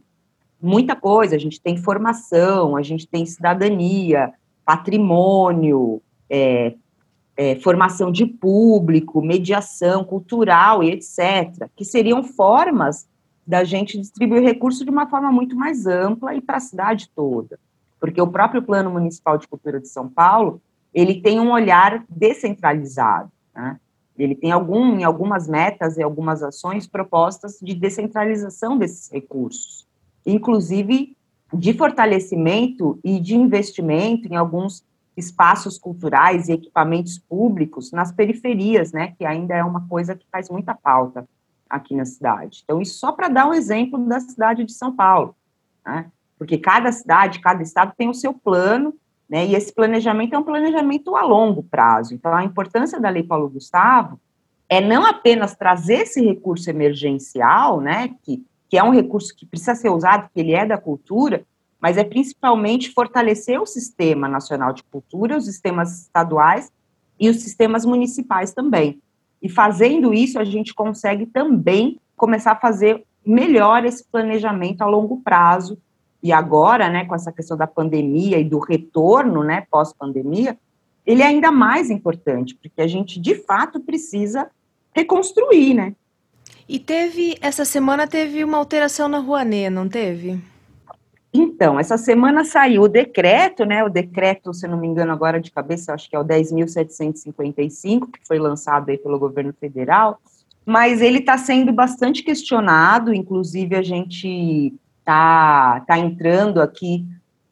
muita 0.62 0.96
coisa, 0.96 1.36
a 1.36 1.40
gente 1.40 1.62
tem 1.62 1.78
formação, 1.78 2.76
a 2.76 2.82
gente 2.82 3.08
tem 3.08 3.26
cidadania, 3.26 4.34
patrimônio, 4.66 6.02
é, 6.30 6.76
é, 7.40 7.56
formação 7.56 8.12
de 8.12 8.26
público, 8.26 9.22
mediação 9.22 10.04
cultural 10.04 10.84
e 10.84 10.92
etc., 10.92 11.70
que 11.74 11.86
seriam 11.86 12.22
formas 12.22 13.08
da 13.48 13.64
gente 13.64 13.98
distribuir 13.98 14.44
recursos 14.44 14.84
de 14.84 14.92
uma 14.92 15.08
forma 15.08 15.32
muito 15.32 15.56
mais 15.56 15.88
ampla 15.88 16.36
e 16.36 16.42
para 16.42 16.58
a 16.58 16.60
cidade 16.60 17.10
toda. 17.16 17.58
Porque 17.98 18.22
o 18.22 18.28
próprio 18.28 18.62
Plano 18.62 18.92
Municipal 18.92 19.38
de 19.38 19.48
Cultura 19.48 19.80
de 19.80 19.88
São 19.88 20.10
Paulo, 20.10 20.62
ele 20.94 21.22
tem 21.22 21.40
um 21.40 21.54
olhar 21.54 22.04
descentralizado, 22.10 23.32
né? 23.56 23.80
Ele 24.18 24.36
tem 24.36 24.52
algum, 24.52 25.00
em 25.00 25.06
algumas 25.06 25.48
metas 25.48 25.96
e 25.96 26.04
algumas 26.04 26.44
ações 26.44 26.88
propostas 26.88 27.58
de 27.62 27.74
descentralização 27.74 28.78
desses 28.78 29.10
recursos, 29.10 29.88
inclusive 30.26 31.16
de 31.54 31.74
fortalecimento 31.74 33.00
e 33.02 33.18
de 33.18 33.38
investimento 33.38 34.28
em 34.28 34.36
alguns 34.36 34.84
espaços 35.16 35.78
culturais 35.78 36.48
e 36.48 36.54
equipamentos 36.54 37.18
públicos 37.18 37.92
nas 37.92 38.12
periferias, 38.12 38.92
né, 38.92 39.14
que 39.18 39.26
ainda 39.26 39.56
é 39.56 39.64
uma 39.64 39.88
coisa 39.88 40.16
que 40.16 40.26
faz 40.32 40.50
muita 40.50 40.76
falta 40.76 41.28
aqui 41.70 41.96
na 41.96 42.06
cidade. 42.06 42.62
Então, 42.64 42.82
isso 42.82 42.98
só 42.98 43.12
para 43.12 43.28
dar 43.28 43.48
um 43.48 43.54
exemplo 43.54 44.00
da 44.06 44.20
cidade 44.20 44.64
de 44.64 44.72
São 44.72 44.96
Paulo, 44.96 45.36
né, 45.86 46.10
porque 46.38 46.58
cada 46.58 46.92
cidade, 46.92 47.42
cada 47.42 47.62
estado 47.62 47.94
tem 47.98 48.10
o 48.10 48.14
seu 48.14 48.34
plano 48.34 48.94
né? 49.30 49.46
E 49.46 49.56
esse 49.56 49.72
planejamento 49.72 50.34
é 50.34 50.40
um 50.40 50.44
planejamento 50.44 51.16
a 51.16 51.22
longo 51.22 51.62
prazo. 51.62 52.16
Então, 52.16 52.34
a 52.34 52.44
importância 52.44 53.00
da 53.00 53.10
Lei 53.10 53.22
Paulo 53.22 53.48
Gustavo 53.48 54.20
é 54.68 54.82
não 54.82 55.06
apenas 55.06 55.56
trazer 55.56 56.02
esse 56.02 56.22
recurso 56.22 56.70
emergencial, 56.70 57.80
né, 57.80 58.16
que, 58.24 58.44
que 58.68 58.78
é 58.78 58.84
um 58.84 58.92
recurso 58.92 59.36
que 59.36 59.46
precisa 59.46 59.76
ser 59.76 59.90
usado, 59.90 60.30
que 60.34 60.40
ele 60.40 60.54
é 60.54 60.66
da 60.66 60.78
cultura, 60.78 61.44
mas 61.82 61.98
é 61.98 62.04
principalmente 62.04 62.92
fortalecer 62.92 63.62
o 63.62 63.66
sistema 63.66 64.28
nacional 64.28 64.74
de 64.74 64.84
cultura, 64.84 65.38
os 65.38 65.46
sistemas 65.46 66.02
estaduais 66.02 66.72
e 67.20 67.30
os 67.30 67.42
sistemas 67.42 67.86
municipais 67.86 68.54
também. 68.54 69.02
E 69.42 69.50
fazendo 69.50 70.14
isso, 70.14 70.38
a 70.38 70.44
gente 70.44 70.74
consegue 70.74 71.26
também 71.26 72.00
começar 72.16 72.52
a 72.52 72.60
fazer 72.60 73.04
melhor 73.26 73.86
esse 73.86 74.04
planejamento 74.04 74.82
a 74.82 74.86
longo 74.86 75.22
prazo 75.22 75.78
e 76.22 76.34
agora, 76.34 76.90
né, 76.90 77.06
com 77.06 77.16
essa 77.16 77.32
questão 77.32 77.56
da 77.56 77.68
pandemia 77.68 78.38
e 78.38 78.44
do 78.44 78.60
retorno, 78.60 79.44
né, 79.44 79.66
pós-pandemia, 79.72 80.58
ele 81.06 81.22
é 81.22 81.26
ainda 81.26 81.52
mais 81.52 81.90
importante, 81.90 82.56
porque 82.62 82.82
a 82.82 82.88
gente, 82.88 83.20
de 83.20 83.36
fato, 83.36 83.80
precisa 83.80 84.50
reconstruir, 84.94 85.74
né. 85.74 85.96
E 86.68 86.78
teve, 86.78 87.38
essa 87.42 87.64
semana 87.66 88.06
teve 88.06 88.44
uma 88.44 88.58
alteração 88.58 89.08
na 89.08 89.18
Rouanet, 89.18 89.70
não 89.70 89.88
teve? 89.88 90.40
Então, 91.32 91.80
essa 91.80 91.98
semana 91.98 92.44
saiu 92.44 92.84
o 92.84 92.88
decreto, 92.88 93.64
né, 93.64 93.84
o 93.84 93.90
decreto, 93.90 94.54
se 94.54 94.68
não 94.68 94.78
me 94.78 94.88
engano 94.88 95.12
agora 95.12 95.40
de 95.40 95.52
cabeça, 95.52 95.94
acho 95.94 96.10
que 96.10 96.16
é 96.16 96.20
o 96.20 96.26
10.755, 96.26 98.12
que 98.12 98.28
foi 98.28 98.40
lançado 98.40 98.90
aí 98.90 98.98
pelo 98.98 99.20
governo 99.20 99.54
federal, 99.54 100.20
mas 100.66 101.02
ele 101.02 101.20
está 101.20 101.38
sendo 101.38 101.72
bastante 101.72 102.24
questionado, 102.24 103.14
inclusive 103.14 103.76
a 103.76 103.82
gente 103.82 104.74
está 105.00 105.82
tá 105.82 105.98
entrando 106.00 106.62
aqui 106.62 107.06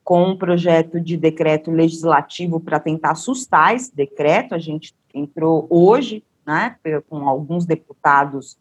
com 0.04 0.30
um 0.30 0.38
projeto 0.38 1.02
de 1.02 1.18
decreto 1.18 1.70
legislativo 1.70 2.60
para 2.60 2.80
tentar 2.80 3.12
assustar 3.12 3.76
esse 3.76 3.94
decreto. 3.94 4.56
A 4.56 4.60
gente 4.60 4.96
entrou 5.13 5.68
hoje, 5.70 6.24
né, 6.46 6.78
com 7.10 7.28
alguns 7.28 7.66
deputados 7.66 8.58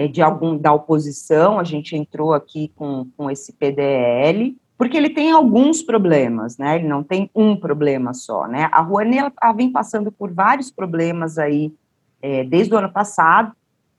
é, 0.00 0.08
de 0.08 0.22
algum 0.22 0.56
da 0.56 0.72
oposição, 0.72 1.60
a 1.60 1.64
gente 1.64 1.94
entrou 1.94 2.32
aqui 2.32 2.72
com, 2.74 3.06
com 3.18 3.30
esse 3.30 3.52
PDL, 3.52 4.56
porque 4.78 4.96
ele 4.96 5.10
tem 5.10 5.30
alguns 5.30 5.82
problemas, 5.82 6.56
né? 6.56 6.76
Ele 6.76 6.88
não 6.88 7.02
tem 7.02 7.30
um 7.34 7.54
problema 7.54 8.14
só, 8.14 8.48
né? 8.48 8.70
A 8.72 8.80
Rouanet 8.80 9.30
ela 9.42 9.52
vem 9.52 9.70
passando 9.70 10.10
por 10.10 10.32
vários 10.32 10.70
problemas 10.70 11.36
aí 11.36 11.70
é, 12.22 12.42
desde 12.44 12.72
o 12.72 12.78
ano 12.78 12.90
passado, 12.90 13.52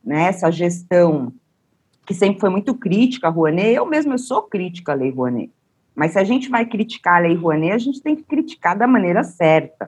né? 0.03 0.23
Essa 0.23 0.49
gestão 0.49 1.31
que 2.03 2.15
sempre 2.15 2.39
foi 2.39 2.49
muito 2.49 2.73
crítica 2.73 3.27
a 3.27 3.29
Rouanet, 3.29 3.75
eu 3.75 3.85
mesma 3.85 4.17
sou 4.17 4.41
crítica 4.41 4.93
à 4.93 4.95
Lei 4.95 5.11
Rouanet, 5.11 5.51
mas 5.93 6.13
se 6.13 6.19
a 6.19 6.23
gente 6.23 6.49
vai 6.49 6.65
criticar 6.65 7.17
a 7.17 7.27
Lei 7.27 7.35
Rouanet, 7.35 7.73
a 7.73 7.77
gente 7.77 8.01
tem 8.01 8.15
que 8.15 8.23
criticar 8.23 8.75
da 8.75 8.87
maneira 8.87 9.23
certa. 9.23 9.87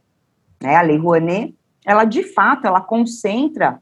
Né? 0.62 0.76
A 0.76 0.84
Lei 0.84 0.98
Rouanet, 0.98 1.56
ela 1.84 2.06
de 2.06 2.22
fato, 2.22 2.68
ela 2.68 2.82
concentra 2.82 3.82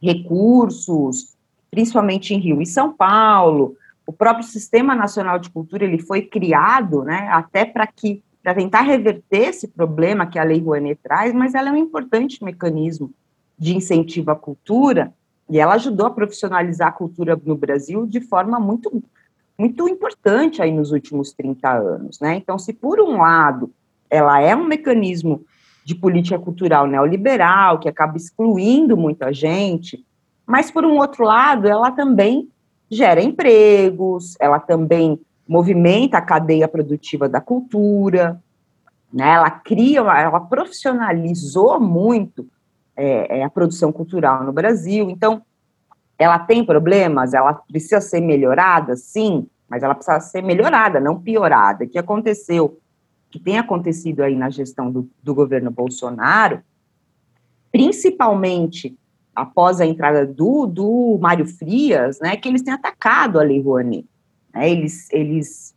recursos, 0.00 1.38
principalmente 1.70 2.34
em 2.34 2.38
Rio 2.38 2.60
e 2.60 2.66
São 2.66 2.92
Paulo. 2.92 3.76
O 4.06 4.12
próprio 4.12 4.44
Sistema 4.44 4.94
Nacional 4.94 5.38
de 5.38 5.50
Cultura 5.50 5.84
ele 5.84 5.98
foi 5.98 6.22
criado, 6.22 7.04
né, 7.04 7.28
até 7.30 7.64
para 7.64 7.86
que 7.86 8.22
para 8.42 8.54
tentar 8.54 8.80
reverter 8.80 9.50
esse 9.50 9.68
problema 9.68 10.26
que 10.26 10.38
a 10.38 10.42
Lei 10.42 10.60
Rouanet 10.60 10.98
traz, 11.02 11.34
mas 11.34 11.54
ela 11.54 11.68
é 11.68 11.72
um 11.72 11.76
importante 11.76 12.42
mecanismo 12.42 13.12
de 13.58 13.76
incentivo 13.76 14.30
à 14.30 14.34
cultura 14.34 15.12
e 15.48 15.58
ela 15.58 15.74
ajudou 15.74 16.06
a 16.06 16.10
profissionalizar 16.10 16.88
a 16.88 16.92
cultura 16.92 17.38
no 17.44 17.54
Brasil 17.54 18.06
de 18.06 18.20
forma 18.20 18.58
muito 18.58 19.02
muito 19.58 19.86
importante 19.86 20.62
aí 20.62 20.72
nos 20.72 20.90
últimos 20.90 21.34
30 21.34 21.70
anos, 21.70 22.18
né? 22.18 22.34
Então, 22.34 22.58
se 22.58 22.72
por 22.72 22.98
um 22.98 23.18
lado 23.18 23.70
ela 24.08 24.40
é 24.40 24.56
um 24.56 24.64
mecanismo 24.64 25.44
de 25.84 25.94
política 25.94 26.38
cultural 26.38 26.86
neoliberal 26.86 27.78
que 27.78 27.88
acaba 27.88 28.16
excluindo 28.16 28.96
muita 28.96 29.34
gente, 29.34 30.02
mas 30.50 30.70
por 30.70 30.84
um 30.84 30.96
outro 30.96 31.24
lado 31.24 31.68
ela 31.68 31.92
também 31.92 32.48
gera 32.90 33.22
empregos, 33.22 34.34
ela 34.40 34.58
também 34.58 35.20
movimenta 35.46 36.18
a 36.18 36.22
cadeia 36.22 36.66
produtiva 36.66 37.28
da 37.28 37.40
cultura, 37.40 38.42
né? 39.12 39.30
Ela 39.34 39.50
cria, 39.50 40.00
ela 40.00 40.40
profissionalizou 40.40 41.80
muito 41.80 42.46
é, 42.96 43.38
é, 43.38 43.44
a 43.44 43.50
produção 43.50 43.92
cultural 43.92 44.44
no 44.44 44.52
Brasil. 44.52 45.08
Então, 45.08 45.42
ela 46.18 46.38
tem 46.38 46.64
problemas, 46.64 47.32
ela 47.32 47.54
precisa 47.54 48.00
ser 48.00 48.20
melhorada, 48.20 48.94
sim, 48.96 49.46
mas 49.68 49.82
ela 49.82 49.94
precisa 49.94 50.20
ser 50.20 50.42
melhorada, 50.42 51.00
não 51.00 51.20
piorada. 51.20 51.84
O 51.84 51.88
que 51.88 51.98
aconteceu, 51.98 52.78
que 53.30 53.38
tem 53.38 53.58
acontecido 53.58 54.22
aí 54.22 54.34
na 54.34 54.50
gestão 54.50 54.90
do, 54.90 55.08
do 55.22 55.34
governo 55.34 55.70
Bolsonaro, 55.70 56.60
principalmente 57.72 58.96
após 59.40 59.80
a 59.80 59.86
entrada 59.86 60.26
do, 60.26 60.66
do 60.66 61.18
Mário 61.20 61.46
Frias, 61.46 62.20
né, 62.20 62.36
que 62.36 62.48
eles 62.48 62.62
têm 62.62 62.74
atacado 62.74 63.38
a 63.40 63.42
Lei 63.42 63.60
Rouanet. 63.60 64.06
Né, 64.52 64.70
eles, 64.70 65.08
eles 65.10 65.74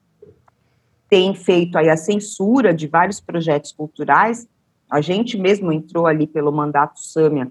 têm 1.10 1.34
feito 1.34 1.78
aí 1.78 1.90
a 1.90 1.98
censura 1.98 2.74
de 2.74 2.88
vários 2.88 3.20
projetos 3.20 3.72
culturais. 3.72 4.48
A 4.90 5.00
gente 5.00 5.38
mesmo 5.38 5.72
entrou 5.72 6.06
ali 6.06 6.28
pelo 6.28 6.52
mandato 6.52 7.00
Sâmia 7.00 7.50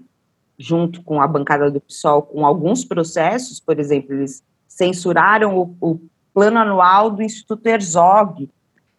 junto 0.57 1.01
com 1.01 1.19
a 1.19 1.27
bancada 1.27 1.71
do 1.71 1.81
PSOL, 1.81 2.21
com 2.21 2.45
alguns 2.45 2.85
processos, 2.85 3.59
por 3.59 3.79
exemplo, 3.79 4.13
eles 4.13 4.43
censuraram 4.67 5.57
o, 5.57 5.75
o 5.81 5.99
plano 6.31 6.59
anual 6.59 7.09
do 7.09 7.23
Instituto 7.23 7.65
Herzog, 7.65 8.49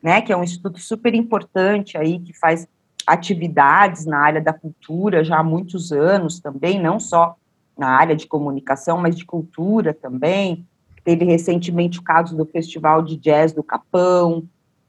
né, 0.02 0.20
que 0.20 0.32
é 0.32 0.36
um 0.36 0.42
instituto 0.42 0.80
super 0.80 1.14
importante 1.14 1.96
aí, 1.96 2.18
que 2.18 2.36
faz 2.36 2.66
atividades 3.06 4.04
na 4.06 4.18
área 4.18 4.40
da 4.40 4.52
cultura 4.52 5.24
já 5.24 5.38
há 5.38 5.42
muitos 5.42 5.92
anos 5.92 6.40
também, 6.40 6.80
não 6.80 6.98
só 6.98 7.36
na 7.76 7.88
área 7.88 8.14
de 8.14 8.26
comunicação, 8.26 8.98
mas 8.98 9.16
de 9.16 9.24
cultura 9.24 9.92
também. 9.92 10.66
Teve 11.02 11.24
recentemente 11.24 11.98
o 11.98 12.02
caso 12.02 12.36
do 12.36 12.46
Festival 12.46 13.02
de 13.02 13.16
Jazz 13.16 13.52
do 13.52 13.62
Capão, 13.62 14.44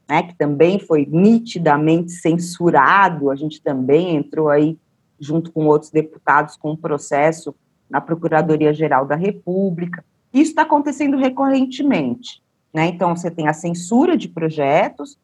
né, 0.08 0.22
que 0.22 0.34
também 0.34 0.78
foi 0.78 1.06
nitidamente 1.10 2.12
censurado, 2.12 3.30
a 3.30 3.36
gente 3.36 3.60
também 3.60 4.16
entrou 4.16 4.48
aí 4.48 4.78
junto 5.18 5.50
com 5.50 5.66
outros 5.66 5.90
deputados, 5.90 6.56
com 6.56 6.72
um 6.72 6.76
processo 6.76 7.54
na 7.88 8.00
Procuradoria-Geral 8.00 9.06
da 9.06 9.16
República. 9.16 10.04
Isso 10.32 10.50
está 10.50 10.62
acontecendo 10.62 11.16
recorrentemente. 11.16 12.42
Né? 12.72 12.86
Então, 12.86 13.16
você 13.16 13.30
tem 13.30 13.48
a 13.48 13.52
censura 13.52 14.16
de 14.16 14.28
projetos 14.28 15.18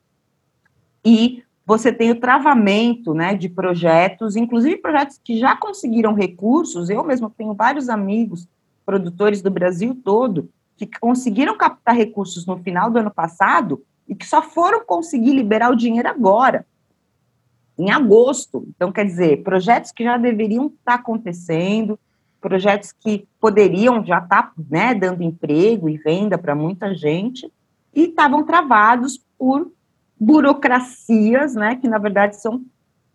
e 1.05 1.43
você 1.65 1.93
tem 1.93 2.11
o 2.11 2.21
travamento 2.21 3.15
né, 3.15 3.35
de 3.35 3.49
projetos, 3.49 4.37
inclusive 4.37 4.77
projetos 4.79 5.21
que 5.23 5.39
já 5.39 5.57
conseguiram 5.57 6.15
recursos. 6.15 6.91
Eu 6.91 7.05
mesmo 7.05 7.31
tenho 7.31 7.55
vários 7.55 7.89
amigos, 7.89 8.49
produtores 8.85 9.41
do 9.41 9.51
Brasil 9.51 9.99
todo, 10.05 10.51
que 10.77 10.87
conseguiram 10.87 11.57
captar 11.57 11.95
recursos 11.95 12.47
no 12.47 12.59
final 12.59 12.91
do 12.91 12.99
ano 12.99 13.11
passado 13.11 13.83
e 14.09 14.15
que 14.15 14.27
só 14.27 14.43
foram 14.43 14.85
conseguir 14.85 15.33
liberar 15.33 15.71
o 15.71 15.77
dinheiro 15.77 16.09
agora 16.09 16.67
em 17.79 17.91
agosto. 17.91 18.67
Então, 18.75 18.93
quer 18.93 19.05
dizer, 19.05 19.43
projetos 19.43 19.93
que 19.93 20.05
já 20.05 20.17
deveriam 20.17 20.67
estar 20.67 20.95
acontecendo, 20.95 21.99
projetos 22.41 22.93
que 22.93 23.27
poderiam 23.41 24.05
já 24.05 24.19
estar 24.19 24.53
né, 24.69 24.95
dando 24.95 25.23
emprego 25.23 25.89
e 25.89 25.97
venda 25.97 26.37
para 26.37 26.55
muita 26.55 26.95
gente, 26.95 27.51
e 27.95 28.05
estavam 28.05 28.45
travados 28.45 29.21
por 29.39 29.71
burocracias, 30.23 31.57
né, 31.57 31.75
que 31.75 31.89
na 31.89 31.99
verdade 31.99 32.37
são 32.37 32.63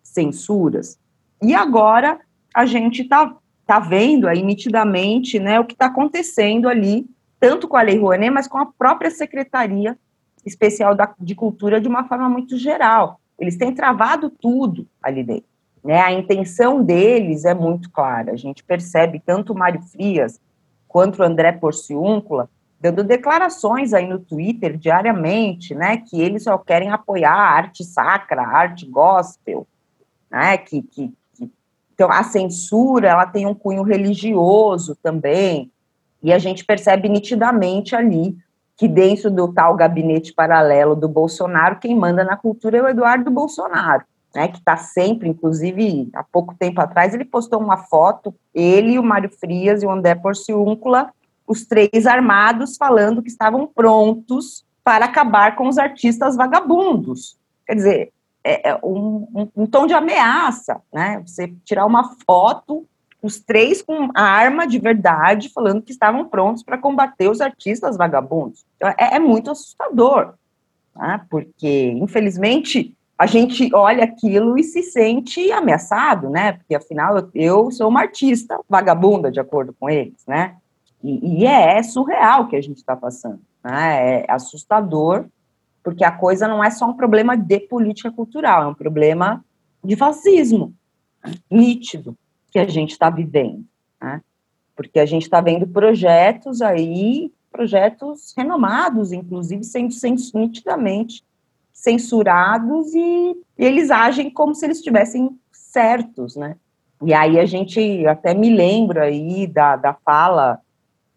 censuras. 0.04 1.00
E 1.42 1.56
agora 1.56 2.20
a 2.54 2.66
gente 2.66 3.04
está 3.04 3.34
tá 3.66 3.80
vendo 3.80 4.28
aí 4.28 4.44
nitidamente 4.44 5.40
né, 5.40 5.58
o 5.58 5.64
que 5.64 5.74
está 5.74 5.86
acontecendo 5.86 6.68
ali, 6.68 7.06
tanto 7.40 7.66
com 7.66 7.78
a 7.78 7.82
Lei 7.82 7.98
Rouanet, 7.98 8.30
mas 8.30 8.46
com 8.46 8.58
a 8.58 8.66
própria 8.66 9.10
Secretaria 9.10 9.98
Especial 10.46 10.94
da, 10.94 11.14
de 11.18 11.34
Cultura 11.34 11.80
de 11.80 11.88
uma 11.88 12.04
forma 12.06 12.28
muito 12.28 12.58
geral. 12.58 13.22
Eles 13.40 13.56
têm 13.56 13.74
travado 13.74 14.30
tudo 14.30 14.86
ali 15.02 15.24
dentro. 15.24 15.46
Né? 15.82 16.02
A 16.02 16.12
intenção 16.12 16.84
deles 16.84 17.46
é 17.46 17.54
muito 17.54 17.90
clara. 17.90 18.34
A 18.34 18.38
gente 18.38 18.66
percebe 18.66 19.22
tanto 19.26 19.54
o 19.54 19.58
Mário 19.58 19.82
Frias 19.82 20.42
quanto 20.88 21.22
o 21.22 21.24
André 21.24 21.54
Porciúncula 21.54 22.50
dando 22.80 23.04
declarações 23.04 23.94
aí 23.94 24.08
no 24.08 24.20
Twitter 24.20 24.78
diariamente, 24.78 25.74
né, 25.74 25.98
que 25.98 26.22
eles 26.22 26.44
só 26.44 26.58
querem 26.58 26.92
apoiar 26.92 27.34
a 27.34 27.52
arte 27.52 27.84
sacra, 27.84 28.44
a 28.44 28.48
arte 28.48 28.86
gospel, 28.86 29.68
né, 30.30 30.58
que, 30.58 30.84
que, 30.84 31.14
que, 31.36 31.52
então 31.94 32.12
a 32.12 32.24
censura, 32.24 33.10
ela 33.10 33.26
tem 33.26 33.46
um 33.46 33.56
cunho 33.56 33.82
religioso 33.82 34.96
também, 35.02 35.72
e 36.22 36.32
a 36.32 36.38
gente 36.38 36.66
percebe 36.66 37.10
nitidamente 37.10 37.96
ali 37.96 38.38
que 38.76 38.88
dentro 38.88 39.32
do 39.32 39.52
tal 39.52 39.76
gabinete 39.76 40.34
paralelo 40.34 40.96
do 40.96 41.08
Bolsonaro, 41.08 41.80
quem 41.80 41.96
manda 41.96 42.24
na 42.24 42.38
cultura 42.38 42.78
é 42.78 42.82
o 42.82 42.88
Eduardo 42.88 43.32
Bolsonaro, 43.32 44.04
né, 44.36 44.50
que 44.50 44.60
está 44.60 44.78
sempre, 44.78 45.28
inclusive, 45.28 46.10
há 46.14 46.24
pouco 46.24 46.54
tempo 46.54 46.80
atrás, 46.80 47.12
ele 47.12 47.26
postou 47.26 47.60
uma 47.60 47.78
foto, 47.78 48.36
ele, 48.54 49.00
o 49.00 49.04
Mário 49.04 49.32
Frias 49.32 49.82
e 49.82 49.88
o 49.88 49.90
André 49.90 50.14
Porciúncula, 50.14 51.12
os 51.48 51.66
três 51.66 52.06
armados, 52.06 52.76
falando 52.78 53.24
que 53.24 53.30
estavam 53.30 53.66
prontos 53.66 54.66
para 54.84 55.06
acabar 55.06 55.56
com 55.56 55.68
os 55.68 55.78
artistas 55.78 56.36
vagabundos. 56.36 57.38
Quer 57.66 57.76
dizer, 57.76 58.14
é, 58.44 58.70
é 58.70 58.76
um, 58.84 59.28
um, 59.34 59.64
um 59.64 59.66
tom 59.66 59.88
de 59.88 59.94
ameaça, 59.94 60.82
né, 60.94 61.24
você 61.26 61.54
tirar 61.64 61.86
uma 61.86 62.16
foto 62.26 62.86
os 63.22 63.40
três 63.40 63.82
com 63.82 64.10
arma 64.14 64.68
de 64.68 64.80
verdade, 64.80 65.50
falando 65.50 65.82
que 65.82 65.92
estavam 65.92 66.26
prontos 66.26 66.64
para 66.64 66.78
combater 66.78 67.30
os 67.30 67.42
artistas 67.42 67.98
vagabundos. 67.98 68.66
Então, 68.76 68.90
é, 68.90 69.16
é 69.16 69.20
muito 69.20 69.52
assustador, 69.52 70.34
né? 70.96 71.22
porque, 71.30 71.92
infelizmente, 71.98 72.96
a 73.18 73.26
gente 73.26 73.74
olha 73.74 74.04
aquilo 74.04 74.58
e 74.58 74.64
se 74.64 74.84
sente 74.84 75.52
ameaçado, 75.52 76.30
né? 76.30 76.54
Porque, 76.54 76.76
afinal, 76.76 77.18
eu, 77.18 77.30
eu 77.34 77.72
sou 77.72 77.90
uma 77.90 78.02
artista 78.02 78.60
vagabunda, 78.70 79.32
de 79.32 79.40
acordo 79.40 79.76
com 79.80 79.90
eles, 79.90 80.24
né? 80.28 80.56
E, 81.04 81.42
e 81.42 81.46
é, 81.46 81.78
é 81.78 81.84
surreal 81.84 82.44
o 82.44 82.48
que 82.48 82.56
a 82.56 82.62
gente 82.62 82.78
está 82.78 82.96
passando, 82.96 83.40
né? 83.64 84.22
É 84.22 84.26
assustador, 84.32 85.26
porque 85.84 86.04
a 86.04 86.12
coisa 86.12 86.48
não 86.48 86.64
é 86.64 86.70
só 86.70 86.86
um 86.86 86.94
problema 86.94 87.38
de 87.38 87.60
política 87.62 88.12
cultural, 88.12 88.64
é 88.64 88.68
um 88.68 88.74
problema 88.74 89.44
de 89.84 89.96
fascismo, 89.96 90.74
nítido 91.50 92.18
que 92.52 92.60
a 92.60 92.68
gente 92.68 92.92
está 92.92 93.10
vivendo, 93.10 93.64
né? 94.02 94.22
Porque 94.76 95.00
a 95.00 95.06
gente 95.06 95.24
está 95.24 95.42
vendo 95.42 95.68
projetos 95.68 96.62
aí, 96.62 97.32
projetos 97.52 98.34
renomados, 98.36 99.12
inclusive, 99.12 99.64
sendo, 99.64 99.94
sendo 99.94 100.22
nitidamente 100.34 101.24
censurados 101.72 102.94
e, 102.96 103.38
e 103.58 103.64
eles 103.66 103.92
agem 103.92 104.32
como 104.32 104.56
se 104.56 104.66
eles 104.66 104.78
estivessem 104.78 105.38
certos, 105.52 106.36
né? 106.36 106.56
E 107.04 107.14
aí 107.14 107.40
a 107.40 107.46
gente 107.46 108.06
até 108.08 108.34
me 108.34 108.50
lembra 108.50 109.04
aí 109.04 109.46
da, 109.46 109.76
da 109.76 109.94
fala, 109.94 110.60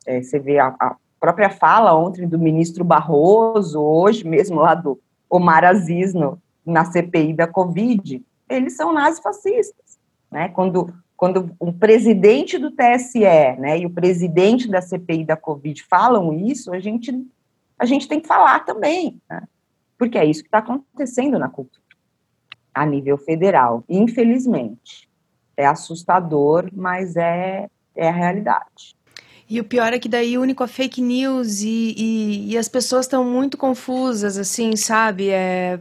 é, 0.07 0.23
você 0.23 0.39
vê 0.39 0.59
a, 0.59 0.69
a, 0.81 0.97
própria 1.19 1.51
fala 1.51 1.95
ontem 1.95 2.27
do 2.27 2.39
ministro 2.39 2.83
Barroso, 2.83 3.81
hoje 3.81 4.27
mesmo 4.27 4.61
lá 4.61 4.75
do 4.75 4.99
Omar 5.29 5.65
Aziz 5.65 6.15
no, 6.15 6.41
na 6.65 6.85
CPI 6.85 7.35
da 7.35 7.47
Covid, 7.47 8.23
eles 8.49 8.75
são 8.75 8.93
nazifascistas, 8.93 9.99
né? 10.31 10.49
Quando 10.49 10.93
quando 11.21 11.55
o 11.61 11.71
presidente 11.71 12.57
do 12.57 12.71
TSE 12.71 13.21
né, 13.59 13.79
e 13.79 13.85
o 13.85 13.91
presidente 13.91 14.67
da 14.67 14.81
CPI 14.81 15.23
da 15.23 15.37
Covid 15.37 15.83
falam 15.83 16.33
isso, 16.33 16.73
a 16.73 16.81
gente, 16.81 17.13
a 17.79 17.85
gente 17.85 18.09
tem 18.09 18.19
que 18.19 18.27
falar 18.27 18.61
também, 18.61 19.21
né, 19.29 19.47
porque 19.99 20.17
é 20.17 20.25
isso 20.25 20.41
que 20.41 20.49
está 20.49 20.61
acontecendo 20.61 21.39
na 21.39 21.47
cultura, 21.47 21.85
a 22.73 22.87
nível 22.87 23.19
federal. 23.19 23.85
Infelizmente, 23.87 25.11
é 25.59 25.67
assustador, 25.67 26.71
mas 26.73 27.15
é, 27.17 27.69
é 27.95 28.09
a 28.09 28.13
realidade. 28.13 28.97
E 29.51 29.59
o 29.61 29.65
pior 29.65 29.93
é 29.93 29.99
que 29.99 30.09
daí 30.09 30.39
une 30.39 30.55
com 30.55 30.63
a 30.63 30.69
fake 30.69 31.03
news 31.03 31.61
e, 31.61 31.93
e, 31.99 32.53
e 32.53 32.57
as 32.57 32.69
pessoas 32.69 33.07
estão 33.07 33.25
muito 33.25 33.59
confusas, 33.59 34.39
assim, 34.39 34.77
sabe? 34.77 35.31
É, 35.31 35.81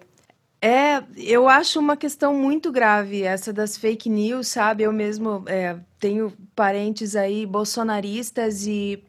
é, 0.60 1.04
eu 1.16 1.48
acho 1.48 1.80
uma 1.80 1.96
questão 1.96 2.34
muito 2.34 2.72
grave 2.72 3.22
essa 3.22 3.54
das 3.54 3.78
fake 3.78 4.10
news, 4.10 4.48
sabe? 4.48 4.82
Eu 4.84 4.92
mesmo 4.92 5.44
é, 5.46 5.78
tenho 6.00 6.34
parentes 6.56 7.16
aí 7.16 7.46
bolsonaristas 7.46 8.66
e 8.66 9.04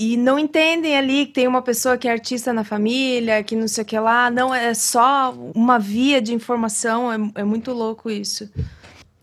e 0.00 0.16
não 0.16 0.38
entendem 0.38 0.96
ali 0.96 1.26
que 1.26 1.32
tem 1.32 1.48
uma 1.48 1.60
pessoa 1.60 1.98
que 1.98 2.06
é 2.06 2.12
artista 2.12 2.52
na 2.52 2.62
família, 2.62 3.42
que 3.42 3.56
não 3.56 3.66
sei 3.66 3.82
o 3.82 3.84
que 3.84 3.98
lá. 3.98 4.30
Não, 4.30 4.54
é 4.54 4.72
só 4.72 5.34
uma 5.52 5.76
via 5.76 6.22
de 6.22 6.32
informação. 6.32 7.12
É, 7.12 7.40
é 7.40 7.44
muito 7.44 7.72
louco 7.72 8.08
isso. 8.08 8.48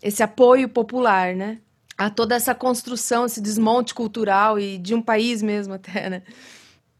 Esse 0.03 0.21
apoio 0.21 0.67
popular, 0.67 1.33
né? 1.33 1.59
A 1.97 2.09
toda 2.09 2.35
essa 2.35 2.53
construção, 2.53 3.25
esse 3.25 3.41
desmonte 3.41 3.93
cultural 3.93 4.59
e 4.59 4.77
de 4.77 4.93
um 4.93 5.01
país 5.01 5.41
mesmo 5.41 5.73
até, 5.75 6.09
né? 6.09 6.23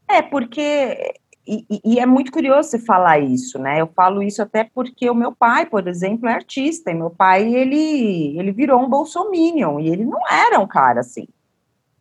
É, 0.07 0.21
porque 0.21 1.15
e, 1.47 1.65
e, 1.83 1.99
é 1.99 2.05
muito 2.07 2.31
curioso 2.31 2.69
você 2.69 2.79
falar 2.79 3.19
isso, 3.19 3.59
né? 3.59 3.79
Eu 3.79 3.87
falo 3.87 4.23
isso 4.23 4.41
até 4.41 4.63
porque 4.63 5.07
o 5.09 5.15
meu 5.15 5.31
pai, 5.31 5.67
por 5.67 5.87
exemplo, 5.87 6.27
é 6.27 6.33
artista, 6.33 6.89
e 6.89 6.95
meu 6.95 7.11
pai, 7.11 7.53
ele, 7.53 8.37
ele 8.37 8.51
virou 8.51 8.81
um 8.81 8.89
bolsominion, 8.89 9.79
e 9.79 9.89
ele 9.89 10.03
não 10.03 10.19
era 10.27 10.59
um 10.59 10.65
cara 10.65 11.01
assim. 11.01 11.27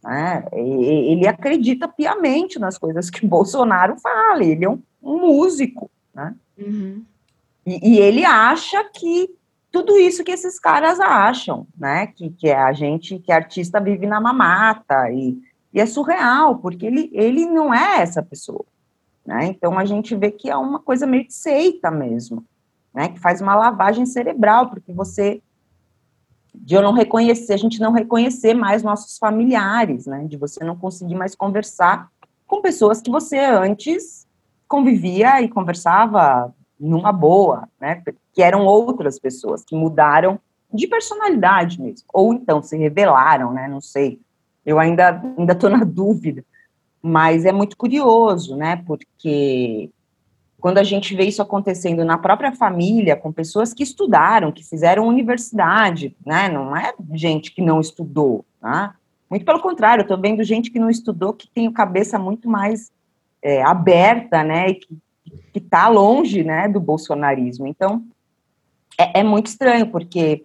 Né? 0.02 0.44
Ele 0.52 1.26
acredita 1.26 1.86
piamente 1.86 2.58
nas 2.58 2.78
coisas 2.78 3.10
que 3.10 3.24
o 3.24 3.28
Bolsonaro 3.28 3.98
fala, 3.98 4.42
ele 4.42 4.64
é 4.64 4.68
um, 4.68 4.80
um 5.02 5.18
músico, 5.18 5.90
né? 6.14 6.34
Uhum. 6.58 7.04
E, 7.66 7.96
e, 7.96 7.98
ele 7.98 8.24
acha 8.24 8.82
que 8.84 9.28
tudo 9.74 9.98
isso 9.98 10.22
que 10.22 10.30
esses 10.30 10.60
caras 10.60 11.00
acham, 11.00 11.66
né? 11.76 12.06
Que, 12.06 12.30
que 12.30 12.52
a 12.52 12.72
gente, 12.72 13.18
que 13.18 13.32
artista 13.32 13.80
vive 13.80 14.06
na 14.06 14.20
mamata, 14.20 15.10
e, 15.10 15.36
e 15.72 15.80
é 15.80 15.84
surreal, 15.84 16.58
porque 16.58 16.86
ele, 16.86 17.10
ele 17.12 17.44
não 17.44 17.74
é 17.74 18.00
essa 18.00 18.22
pessoa. 18.22 18.64
Né? 19.26 19.46
Então 19.46 19.76
a 19.76 19.84
gente 19.84 20.14
vê 20.14 20.30
que 20.30 20.48
é 20.48 20.56
uma 20.56 20.78
coisa 20.78 21.08
meio 21.08 21.26
de 21.26 21.34
seita 21.34 21.90
mesmo, 21.90 22.44
né? 22.94 23.08
Que 23.08 23.18
faz 23.18 23.40
uma 23.40 23.56
lavagem 23.56 24.06
cerebral, 24.06 24.70
porque 24.70 24.92
você 24.92 25.42
de 26.54 26.76
eu 26.76 26.80
não 26.80 26.92
reconhecer, 26.92 27.52
a 27.52 27.56
gente 27.56 27.80
não 27.80 27.90
reconhecer 27.90 28.54
mais 28.54 28.84
nossos 28.84 29.18
familiares, 29.18 30.06
né? 30.06 30.24
De 30.28 30.36
você 30.36 30.62
não 30.62 30.76
conseguir 30.76 31.16
mais 31.16 31.34
conversar 31.34 32.08
com 32.46 32.62
pessoas 32.62 33.00
que 33.00 33.10
você 33.10 33.40
antes 33.40 34.24
convivia 34.68 35.42
e 35.42 35.48
conversava 35.48 36.54
numa 36.78 37.10
boa, 37.10 37.68
né? 37.80 38.00
Que 38.34 38.42
eram 38.42 38.66
outras 38.66 39.18
pessoas 39.18 39.64
que 39.64 39.76
mudaram 39.76 40.40
de 40.72 40.88
personalidade 40.88 41.80
mesmo, 41.80 42.06
ou 42.12 42.34
então 42.34 42.60
se 42.60 42.76
revelaram, 42.76 43.52
né? 43.52 43.68
Não 43.68 43.80
sei. 43.80 44.20
Eu 44.66 44.78
ainda 44.78 45.22
ainda 45.38 45.52
estou 45.52 45.70
na 45.70 45.84
dúvida, 45.84 46.44
mas 47.00 47.44
é 47.44 47.52
muito 47.52 47.76
curioso, 47.76 48.56
né? 48.56 48.82
Porque 48.84 49.90
quando 50.58 50.78
a 50.78 50.82
gente 50.82 51.14
vê 51.14 51.24
isso 51.24 51.42
acontecendo 51.42 52.04
na 52.04 52.18
própria 52.18 52.50
família, 52.50 53.14
com 53.14 53.30
pessoas 53.30 53.72
que 53.72 53.82
estudaram, 53.82 54.50
que 54.50 54.64
fizeram 54.64 55.06
universidade, 55.06 56.16
né? 56.26 56.48
Não 56.48 56.76
é 56.76 56.92
gente 57.12 57.52
que 57.52 57.62
não 57.62 57.80
estudou, 57.80 58.44
tá? 58.60 58.96
Muito 59.30 59.44
pelo 59.44 59.60
contrário, 59.60 60.02
eu 60.02 60.04
estou 60.04 60.20
vendo 60.20 60.42
gente 60.42 60.70
que 60.70 60.78
não 60.78 60.90
estudou, 60.90 61.32
que 61.32 61.48
tem 61.48 61.70
cabeça 61.70 62.18
muito 62.18 62.48
mais 62.48 62.90
é, 63.42 63.62
aberta, 63.62 64.42
né? 64.42 64.70
E 64.70 64.74
que 64.74 65.58
está 65.58 65.88
longe, 65.88 66.42
né, 66.42 66.68
do 66.68 66.80
bolsonarismo. 66.80 67.66
Então, 67.66 68.04
é, 68.98 69.20
é 69.20 69.22
muito 69.22 69.46
estranho, 69.46 69.90
porque 69.90 70.44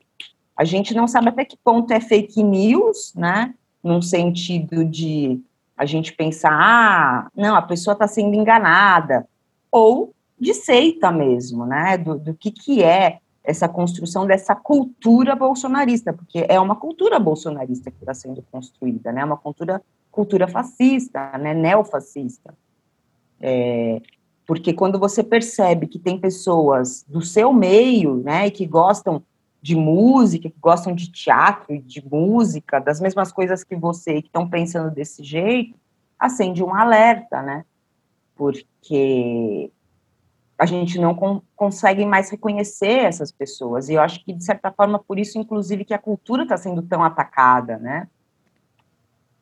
a 0.56 0.64
gente 0.64 0.94
não 0.94 1.08
sabe 1.08 1.30
até 1.30 1.46
que 1.46 1.58
ponto 1.64 1.92
é 1.92 2.00
fake 2.00 2.44
news, 2.44 3.14
né? 3.16 3.54
Num 3.84 4.02
sentido 4.02 4.84
de 4.84 5.42
a 5.78 5.86
gente 5.86 6.12
pensar, 6.12 6.52
ah, 6.52 7.30
não, 7.34 7.56
a 7.56 7.62
pessoa 7.62 7.94
está 7.94 8.06
sendo 8.06 8.36
enganada, 8.36 9.26
ou 9.72 10.14
de 10.38 10.54
seita 10.54 11.12
mesmo, 11.12 11.66
né, 11.66 11.98
do, 11.98 12.18
do 12.18 12.34
que, 12.34 12.52
que 12.52 12.84
é 12.84 13.20
essa 13.44 13.68
construção 13.68 14.28
dessa 14.28 14.54
cultura 14.56 15.36
bolsonarista, 15.36 16.14
porque 16.14 16.46
é 16.48 16.60
uma 16.60 16.76
cultura 16.76 17.18
bolsonarista 17.18 17.90
que 17.90 17.98
está 18.00 18.14
sendo 18.14 18.44
construída, 18.52 19.12
né, 19.12 19.24
uma 19.24 19.38
cultura, 19.38 19.82
cultura 20.12 20.48
fascista, 20.48 21.38
né, 21.38 21.54
neofascista. 21.54 22.54
É, 23.40 24.02
porque 24.50 24.74
quando 24.74 24.98
você 24.98 25.24
percebe 25.24 25.86
que 25.86 26.00
tem 26.00 26.20
pessoas 26.20 27.06
do 27.08 27.22
seu 27.22 27.54
meio, 27.54 28.16
né, 28.16 28.50
que 28.50 28.66
gostam 28.66 29.22
de 29.62 29.76
música, 29.76 30.50
que 30.50 30.60
gostam 30.60 30.96
de 30.96 31.12
teatro 31.12 31.80
de 31.80 32.04
música, 32.04 32.80
das 32.80 33.00
mesmas 33.00 33.32
coisas 33.32 33.64
que 33.64 33.76
você, 33.76 34.24
que 34.24 34.28
estão 34.28 34.50
pensando 34.50 34.90
desse 34.90 35.24
jeito, 35.24 35.78
acende 36.18 36.64
um 36.64 36.74
alerta, 36.74 37.44
né, 37.44 37.64
porque 38.36 39.72
a 40.58 40.66
gente 40.66 40.98
não 40.98 41.14
con 41.14 41.44
consegue 41.56 42.04
mais 42.04 42.32
reconhecer 42.32 43.06
essas 43.06 43.32
pessoas. 43.32 43.88
E 43.88 43.94
eu 43.94 44.02
acho 44.02 44.26
que, 44.26 44.34
de 44.34 44.44
certa 44.44 44.72
forma, 44.72 44.98
por 44.98 45.20
isso, 45.20 45.38
inclusive, 45.38 45.86
que 45.86 45.94
a 45.94 46.00
cultura 46.00 46.42
está 46.42 46.58
sendo 46.58 46.82
tão 46.82 47.04
atacada, 47.04 47.78
né? 47.78 48.08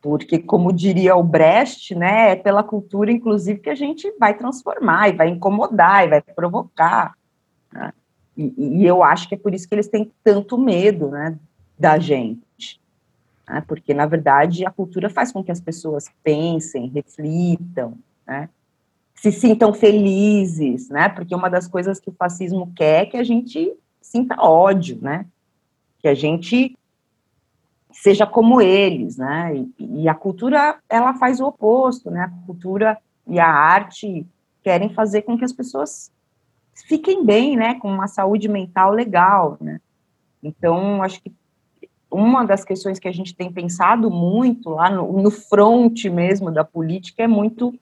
Porque, 0.07 0.39
como 0.39 0.71
diria 0.71 1.15
o 1.17 1.23
Brecht, 1.23 1.93
né, 1.93 2.31
é 2.31 2.35
pela 2.35 2.63
cultura, 2.63 3.11
inclusive, 3.11 3.59
que 3.59 3.69
a 3.69 3.75
gente 3.75 4.09
vai 4.17 4.37
transformar, 4.37 5.09
e 5.09 5.11
vai 5.11 5.27
incomodar, 5.27 6.05
e 6.05 6.09
vai 6.09 6.21
provocar. 6.21 7.13
Né? 7.73 7.93
E, 8.37 8.53
e, 8.57 8.85
eu 8.85 9.03
acho 9.03 9.27
que 9.27 9.35
é 9.35 9.37
por 9.37 9.53
isso 9.53 9.67
que 9.67 9.75
eles 9.75 9.89
têm 9.89 10.09
tanto 10.23 10.57
medo, 10.57 11.09
né, 11.09 11.37
da 11.77 11.99
gente. 11.99 12.79
Né? 13.45 13.61
Porque, 13.67 13.93
na 13.93 14.05
verdade, 14.05 14.65
a 14.65 14.71
cultura 14.71 15.09
faz 15.09 15.31
com 15.31 15.43
que 15.43 15.51
as 15.51 15.59
pessoas 15.59 16.09
pensem, 16.23 16.87
reflitam, 16.87 17.97
né? 18.25 18.47
se 19.17 19.31
sintam 19.31 19.73
felizes, 19.73 20.89
né? 20.89 21.09
Porque 21.09 21.33
uma 21.33 21.49
das 21.49 21.67
coisas 21.67 21.99
que 21.99 22.09
o 22.09 22.13
fascismo 22.13 22.71
quer 22.75 23.01
é 23.01 23.05
que 23.05 23.17
a 23.17 23.23
gente 23.23 23.73
sinta 23.99 24.35
ódio, 24.39 24.99
né? 25.01 25.25
Que 25.99 26.07
a 26.07 26.13
gente 26.13 26.77
seja 28.07 28.25
como 28.25 28.61
eles, 28.61 29.17
né? 29.17 29.53
E, 29.77 30.03
e, 30.03 30.07
a 30.07 30.15
cultura 30.15 30.79
ela 30.87 31.13
faz 31.15 31.41
o 31.41 31.45
oposto, 31.45 32.09
né? 32.09 32.21
A 32.21 32.45
cultura 32.45 32.97
e 33.27 33.37
a 33.37 33.49
arte 33.49 34.25
querem 34.63 34.89
fazer 34.93 35.23
com 35.23 35.37
que 35.37 35.43
as 35.43 35.51
pessoas 35.51 36.09
fiquem 36.73 37.25
bem, 37.25 37.57
né? 37.57 37.75
Com 37.75 37.91
uma 37.91 38.07
saúde 38.07 38.47
mental 38.47 38.91
legal, 38.93 39.57
né? 39.59 39.81
Então, 40.41 41.03
acho 41.03 41.21
que 41.21 41.33
uma 42.09 42.45
das 42.45 42.63
questões 42.63 42.97
que 42.97 43.09
a 43.09 43.11
gente 43.11 43.35
tem 43.35 43.51
pensado 43.51 44.09
muito 44.09 44.69
lá 44.69 44.89
no, 44.89 45.21
no 45.21 45.29
front 45.29 46.05
mesmo 46.05 46.49
da 46.49 46.63
política 46.63 47.23
é 47.23 47.27
muito 47.27 47.77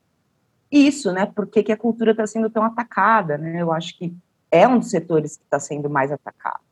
isso, 0.71 1.11
né? 1.11 1.27
Por 1.27 1.45
que, 1.45 1.61
que 1.61 1.71
a 1.71 1.77
cultura 1.77 2.11
está 2.11 2.25
sendo 2.25 2.49
tão 2.49 2.63
atacada, 2.63 3.37
né? 3.37 3.61
Eu 3.61 3.71
acho 3.71 3.95
que 3.95 4.11
é 4.49 4.67
um 4.67 4.79
dos 4.79 4.89
setores 4.89 5.37
que 5.37 5.43
está 5.43 5.59
sendo 5.59 5.87
mais 5.87 6.11
atacado. 6.11 6.63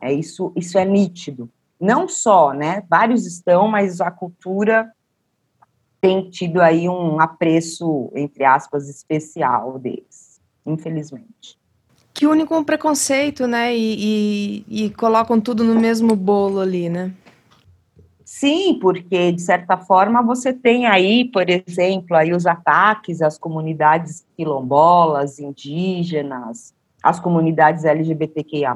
É 0.00 0.10
isso, 0.10 0.50
isso 0.56 0.78
é 0.78 0.84
nítido. 0.86 1.50
Não 1.80 2.06
só, 2.08 2.52
né? 2.52 2.82
Vários 2.88 3.26
estão, 3.26 3.66
mas 3.66 4.00
a 4.00 4.10
cultura 4.10 4.92
tem 6.00 6.28
tido 6.30 6.60
aí 6.60 6.88
um 6.88 7.20
apreço, 7.20 8.10
entre 8.14 8.44
aspas, 8.44 8.88
especial 8.88 9.78
deles, 9.78 10.40
infelizmente. 10.64 11.58
Que 12.12 12.26
único 12.26 12.54
um 12.56 12.64
preconceito, 12.64 13.46
né? 13.46 13.74
E, 13.74 14.64
e, 14.68 14.84
e 14.84 14.90
colocam 14.90 15.40
tudo 15.40 15.64
no 15.64 15.78
mesmo 15.78 16.14
bolo 16.16 16.60
ali, 16.60 16.88
né? 16.88 17.12
Sim, 18.24 18.78
porque 18.80 19.32
de 19.32 19.40
certa 19.40 19.76
forma 19.76 20.22
você 20.22 20.52
tem 20.52 20.86
aí, 20.86 21.24
por 21.24 21.50
exemplo, 21.50 22.16
aí 22.16 22.32
os 22.32 22.46
ataques 22.46 23.20
às 23.22 23.36
comunidades 23.36 24.24
quilombolas, 24.36 25.38
indígenas, 25.38 26.72
às 27.02 27.18
comunidades 27.18 27.84
LGBTQIA+, 27.84 28.74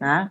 né? 0.00 0.30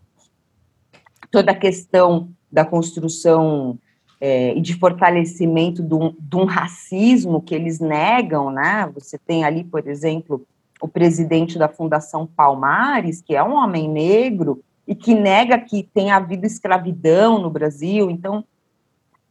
Toda 1.32 1.52
a 1.52 1.56
questão 1.56 2.30
da 2.52 2.66
construção 2.66 3.78
é, 4.20 4.56
e 4.56 4.62
de 4.62 4.74
fortalecimento 4.74 5.84
de 5.84 5.94
um, 5.94 6.16
de 6.18 6.36
um, 6.36 6.46
racismo 6.46 7.42
que 7.42 7.54
eles 7.54 7.80
negam, 7.80 8.50
né? 8.50 8.90
Você 8.96 9.18
tem 9.18 9.44
ali, 9.44 9.64
por 9.64 9.88
exemplo, 9.88 10.46
o 10.82 10.88
presidente 10.88 11.58
da 11.58 11.68
Fundação 11.68 12.26
Palmares, 12.26 13.22
que 13.22 13.36
é 13.36 13.44
um 13.44 13.54
homem 13.54 13.90
negro, 13.90 14.64
e 14.88 14.96
que 14.96 15.14
nega 15.14 15.60
que 15.60 15.84
tenha 15.84 16.16
havido 16.16 16.46
escravidão 16.46 17.40
no 17.40 17.50
Brasil. 17.50 18.10
Então, 18.10 18.44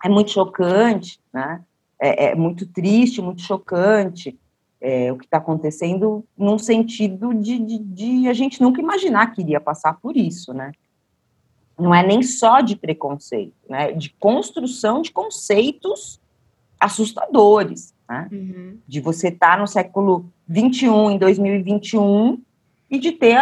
é 0.05 0.09
muito 0.09 0.31
chocante, 0.31 1.19
né? 1.33 1.63
É, 1.99 2.27
é 2.27 2.35
muito 2.35 2.67
triste, 2.67 3.23
muito 3.23 3.41
chocante 3.41 4.39
é, 4.81 5.11
o 5.11 5.17
que 5.17 5.25
está 5.25 5.39
acontecendo, 5.39 6.25
num 6.37 6.59
sentido 6.59 7.33
de, 7.35 7.59
de, 7.59 7.79
de, 7.79 8.29
a 8.29 8.33
gente 8.33 8.61
nunca 8.61 8.81
imaginar 8.81 9.33
que 9.33 9.41
iria 9.41 9.61
passar 9.61 9.95
por 9.95 10.17
isso, 10.17 10.53
né? 10.53 10.73
Não 11.79 11.95
é 11.95 12.07
nem 12.07 12.23
só 12.23 12.61
de 12.61 12.77
preconceito, 12.77 13.55
né? 13.69 13.93
De 13.93 14.11
construção 14.19 15.03
de 15.03 15.13
conceitos 15.13 16.21
assustadores, 16.81 17.95
né? 18.09 18.29
Uhum. 18.33 18.79
De 18.87 19.01
você 19.01 19.29
estar 19.29 19.57
tá 19.57 19.61
no 19.61 19.67
século 19.67 20.27
21, 20.49 21.11
em 21.11 21.19
2021, 21.19 22.41
e 22.91 22.99
de 22.99 23.13
ter 23.13 23.39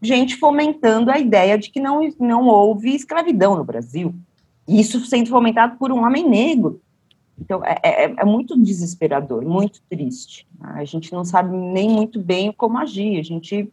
gente 0.00 0.36
fomentando 0.36 1.10
a 1.10 1.18
ideia 1.18 1.58
de 1.58 1.70
que 1.70 1.80
não, 1.80 2.00
não 2.18 2.46
houve 2.46 2.94
escravidão 2.94 3.56
no 3.56 3.64
Brasil. 3.64 4.14
E 4.66 4.80
isso 4.80 5.04
sendo 5.04 5.28
fomentado 5.28 5.76
por 5.76 5.90
um 5.92 6.04
homem 6.04 6.28
negro. 6.28 6.80
Então, 7.40 7.64
é, 7.64 7.78
é, 7.82 8.04
é, 8.16 8.24
muito 8.24 8.60
desesperador, 8.60 9.44
muito 9.44 9.80
triste. 9.88 10.46
A 10.60 10.84
gente 10.84 11.12
não 11.12 11.24
sabe 11.24 11.56
nem 11.56 11.88
muito 11.88 12.20
bem 12.20 12.52
como 12.52 12.78
agir. 12.78 13.18
A 13.18 13.22
gente 13.22 13.72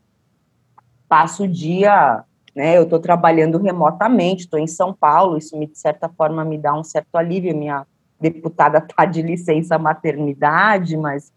passa 1.08 1.44
o 1.44 1.48
dia, 1.48 2.24
né? 2.56 2.78
Eu 2.78 2.84
estou 2.84 3.00
trabalhando 3.00 3.58
remotamente, 3.58 4.44
estou 4.44 4.60
em 4.60 4.68
São 4.68 4.94
Paulo, 4.94 5.38
isso, 5.38 5.58
me, 5.58 5.68
de 5.68 5.78
certa 5.78 6.08
forma, 6.10 6.46
me 6.46 6.58
dá 6.58 6.74
um 6.74 6.84
certo 6.84 7.16
alívio. 7.16 7.56
Minha 7.56 7.86
deputada 8.20 8.78
está 8.78 9.06
de 9.06 9.22
licença 9.22 9.78
maternidade, 9.78 10.96
mas 10.96 11.34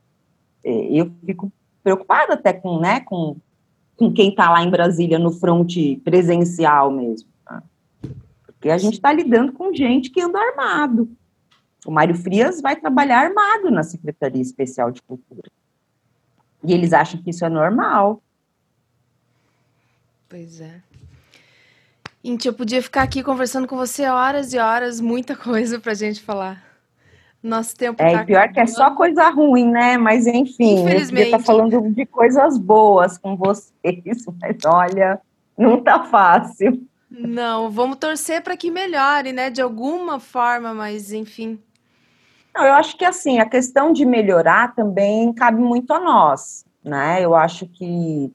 é, 0.64 0.70
eu 0.70 1.10
fico 1.26 1.50
preocupada 1.82 2.34
até 2.34 2.52
com, 2.52 2.78
né, 2.78 3.00
com, 3.00 3.36
com 3.96 4.12
quem 4.12 4.30
está 4.30 4.50
lá 4.50 4.62
em 4.62 4.70
Brasília 4.70 5.18
no 5.18 5.32
fronte 5.32 6.00
presencial 6.04 6.90
mesmo. 6.90 7.28
Tá? 7.44 7.62
Porque 8.46 8.70
a 8.70 8.78
gente 8.78 8.94
está 8.94 9.12
lidando 9.12 9.52
com 9.52 9.74
gente 9.74 10.10
que 10.10 10.20
anda 10.20 10.38
armado 10.38 11.08
o 11.86 11.90
Mário 11.90 12.14
Frias 12.14 12.60
vai 12.60 12.76
trabalhar 12.76 13.20
armado 13.20 13.70
na 13.70 13.82
Secretaria 13.82 14.42
Especial 14.42 14.90
de 14.90 15.00
Cultura. 15.00 15.50
E 16.62 16.72
eles 16.72 16.92
acham 16.92 17.22
que 17.22 17.30
isso 17.30 17.44
é 17.44 17.48
normal. 17.48 18.22
Pois 20.28 20.60
é. 20.60 20.82
Inti, 22.22 22.48
eu 22.48 22.54
podia 22.54 22.82
ficar 22.82 23.02
aqui 23.02 23.22
conversando 23.22 23.66
com 23.68 23.76
você 23.76 24.06
horas 24.06 24.52
e 24.52 24.58
horas, 24.58 25.00
muita 25.00 25.36
coisa 25.36 25.78
para 25.78 25.92
a 25.92 25.94
gente 25.94 26.20
falar. 26.20 26.62
Nosso 27.40 27.76
tempo 27.76 28.02
É, 28.02 28.12
tá 28.12 28.24
pior 28.24 28.38
acabando. 28.38 28.54
que 28.54 28.60
é 28.60 28.66
só 28.66 28.90
coisa 28.90 29.28
ruim, 29.30 29.70
né? 29.70 29.96
Mas 29.96 30.26
enfim, 30.26 30.80
eu 30.80 30.84
queria 31.06 31.24
estar 31.24 31.38
falando 31.38 31.80
de 31.92 32.04
coisas 32.04 32.58
boas 32.58 33.16
com 33.16 33.36
vocês, 33.36 33.72
mas 34.40 34.56
olha, 34.66 35.20
não 35.56 35.80
tá 35.80 36.04
fácil. 36.04 36.82
Não, 37.10 37.70
vamos 37.70 37.96
torcer 37.98 38.42
para 38.42 38.56
que 38.56 38.70
melhore, 38.70 39.32
né? 39.32 39.50
De 39.50 39.62
alguma 39.62 40.18
forma, 40.18 40.74
mas 40.74 41.12
enfim. 41.12 41.58
Não, 42.54 42.64
eu 42.64 42.72
acho 42.74 42.98
que 42.98 43.04
assim, 43.04 43.38
a 43.38 43.46
questão 43.48 43.92
de 43.92 44.04
melhorar 44.04 44.74
também 44.74 45.32
cabe 45.32 45.60
muito 45.60 45.92
a 45.92 46.00
nós, 46.00 46.64
né? 46.84 47.24
Eu 47.24 47.36
acho 47.36 47.66
que 47.68 48.32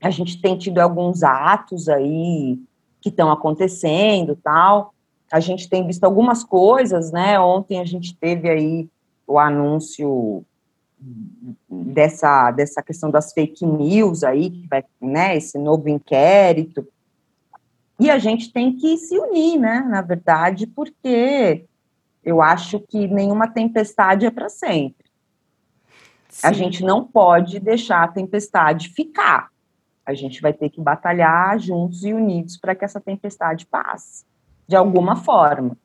a 0.00 0.10
gente 0.10 0.40
tem 0.40 0.56
tido 0.56 0.78
alguns 0.78 1.22
atos 1.22 1.88
aí 1.88 2.58
que 3.00 3.08
estão 3.08 3.30
acontecendo, 3.30 4.36
tal. 4.36 4.92
A 5.30 5.40
gente 5.40 5.68
tem 5.68 5.86
visto 5.86 6.04
algumas 6.04 6.44
coisas, 6.44 7.10
né? 7.10 7.38
Ontem 7.38 7.80
a 7.80 7.84
gente 7.84 8.16
teve 8.16 8.48
aí 8.48 8.88
o 9.26 9.38
anúncio 9.38 10.44
dessa 11.68 12.50
dessa 12.50 12.82
questão 12.82 13.10
das 13.10 13.32
fake 13.32 13.64
news 13.66 14.24
aí, 14.24 14.50
que 14.50 14.66
vai, 14.66 14.84
né, 15.00 15.36
esse 15.36 15.58
novo 15.58 15.88
inquérito. 15.88 16.86
E 17.98 18.10
a 18.10 18.18
gente 18.18 18.52
tem 18.52 18.76
que 18.76 18.96
se 18.96 19.18
unir, 19.18 19.58
né, 19.58 19.80
na 19.88 20.02
verdade, 20.02 20.66
porque 20.66 21.64
eu 22.24 22.42
acho 22.42 22.80
que 22.80 23.08
nenhuma 23.08 23.48
tempestade 23.48 24.26
é 24.26 24.30
para 24.30 24.48
sempre. 24.48 25.06
Sim. 26.28 26.46
A 26.46 26.52
gente 26.52 26.82
não 26.82 27.04
pode 27.04 27.58
deixar 27.58 28.02
a 28.02 28.08
tempestade 28.08 28.90
ficar. 28.90 29.48
A 30.06 30.14
gente 30.14 30.40
vai 30.40 30.52
ter 30.52 30.70
que 30.70 30.80
batalhar 30.80 31.58
juntos 31.58 32.04
e 32.04 32.14
unidos 32.14 32.56
para 32.56 32.74
que 32.74 32.84
essa 32.84 33.00
tempestade 33.00 33.66
passe, 33.66 34.24
de 34.66 34.76
alguma 34.76 35.16
forma. 35.16 35.76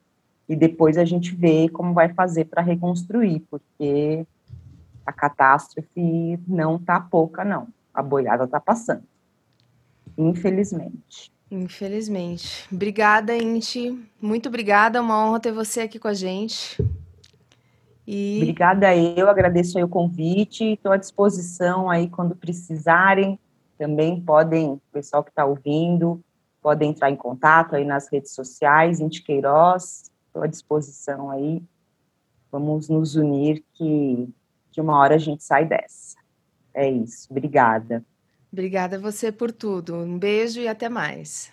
E 0.47 0.55
depois 0.55 0.97
a 0.97 1.05
gente 1.05 1.33
vê 1.35 1.67
como 1.69 1.93
vai 1.93 2.13
fazer 2.13 2.45
para 2.45 2.61
reconstruir, 2.61 3.39
porque 3.49 4.25
a 5.05 5.11
catástrofe 5.11 6.39
não 6.47 6.75
está 6.75 6.99
pouca, 6.99 7.43
não. 7.43 7.67
A 7.93 8.03
boiada 8.03 8.43
está 8.43 8.59
passando. 8.59 9.03
Infelizmente. 10.17 11.31
Infelizmente. 11.49 12.65
Obrigada, 12.71 13.35
Inti. 13.35 13.97
Muito 14.21 14.47
obrigada. 14.47 14.99
É 14.99 15.01
uma 15.01 15.25
honra 15.25 15.39
ter 15.39 15.51
você 15.51 15.81
aqui 15.81 15.99
com 15.99 16.07
a 16.07 16.13
gente. 16.13 16.81
E... 18.07 18.39
Obrigada 18.41 18.95
eu, 18.95 19.29
agradeço 19.29 19.77
aí 19.77 19.83
o 19.83 19.89
convite. 19.89 20.73
Estou 20.73 20.91
à 20.91 20.97
disposição 20.97 21.89
aí 21.89 22.07
quando 22.09 22.35
precisarem. 22.35 23.37
Também 23.81 24.21
podem, 24.21 24.73
o 24.73 24.81
pessoal 24.91 25.23
que 25.23 25.31
está 25.31 25.43
ouvindo, 25.43 26.23
podem 26.61 26.91
entrar 26.91 27.09
em 27.09 27.15
contato 27.15 27.75
aí 27.75 27.83
nas 27.83 28.07
redes 28.11 28.31
sociais, 28.31 28.99
Inti 28.99 29.23
Queiroz. 29.23 30.11
Estou 30.27 30.43
à 30.43 30.45
disposição 30.45 31.31
aí. 31.31 31.63
Vamos 32.51 32.89
nos 32.89 33.15
unir 33.15 33.63
que, 33.73 34.29
que 34.71 34.79
uma 34.79 34.99
hora 34.99 35.15
a 35.15 35.17
gente 35.17 35.43
sai 35.43 35.65
dessa. 35.65 36.15
É 36.75 36.87
isso. 36.87 37.25
Obrigada. 37.31 38.05
Obrigada 38.53 38.97
a 38.97 38.99
você 38.99 39.31
por 39.31 39.51
tudo. 39.51 39.95
Um 39.95 40.19
beijo 40.19 40.59
e 40.59 40.67
até 40.67 40.87
mais. 40.87 41.51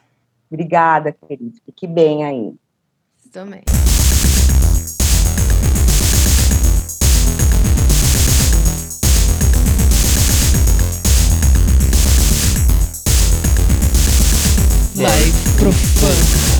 Obrigada, 0.50 1.12
querido. 1.12 1.56
Fique 1.64 1.86
bem 1.86 2.24
aí. 2.24 2.54
Também. 3.32 3.62
like 14.98 15.32
Kruppberg. 15.56 16.57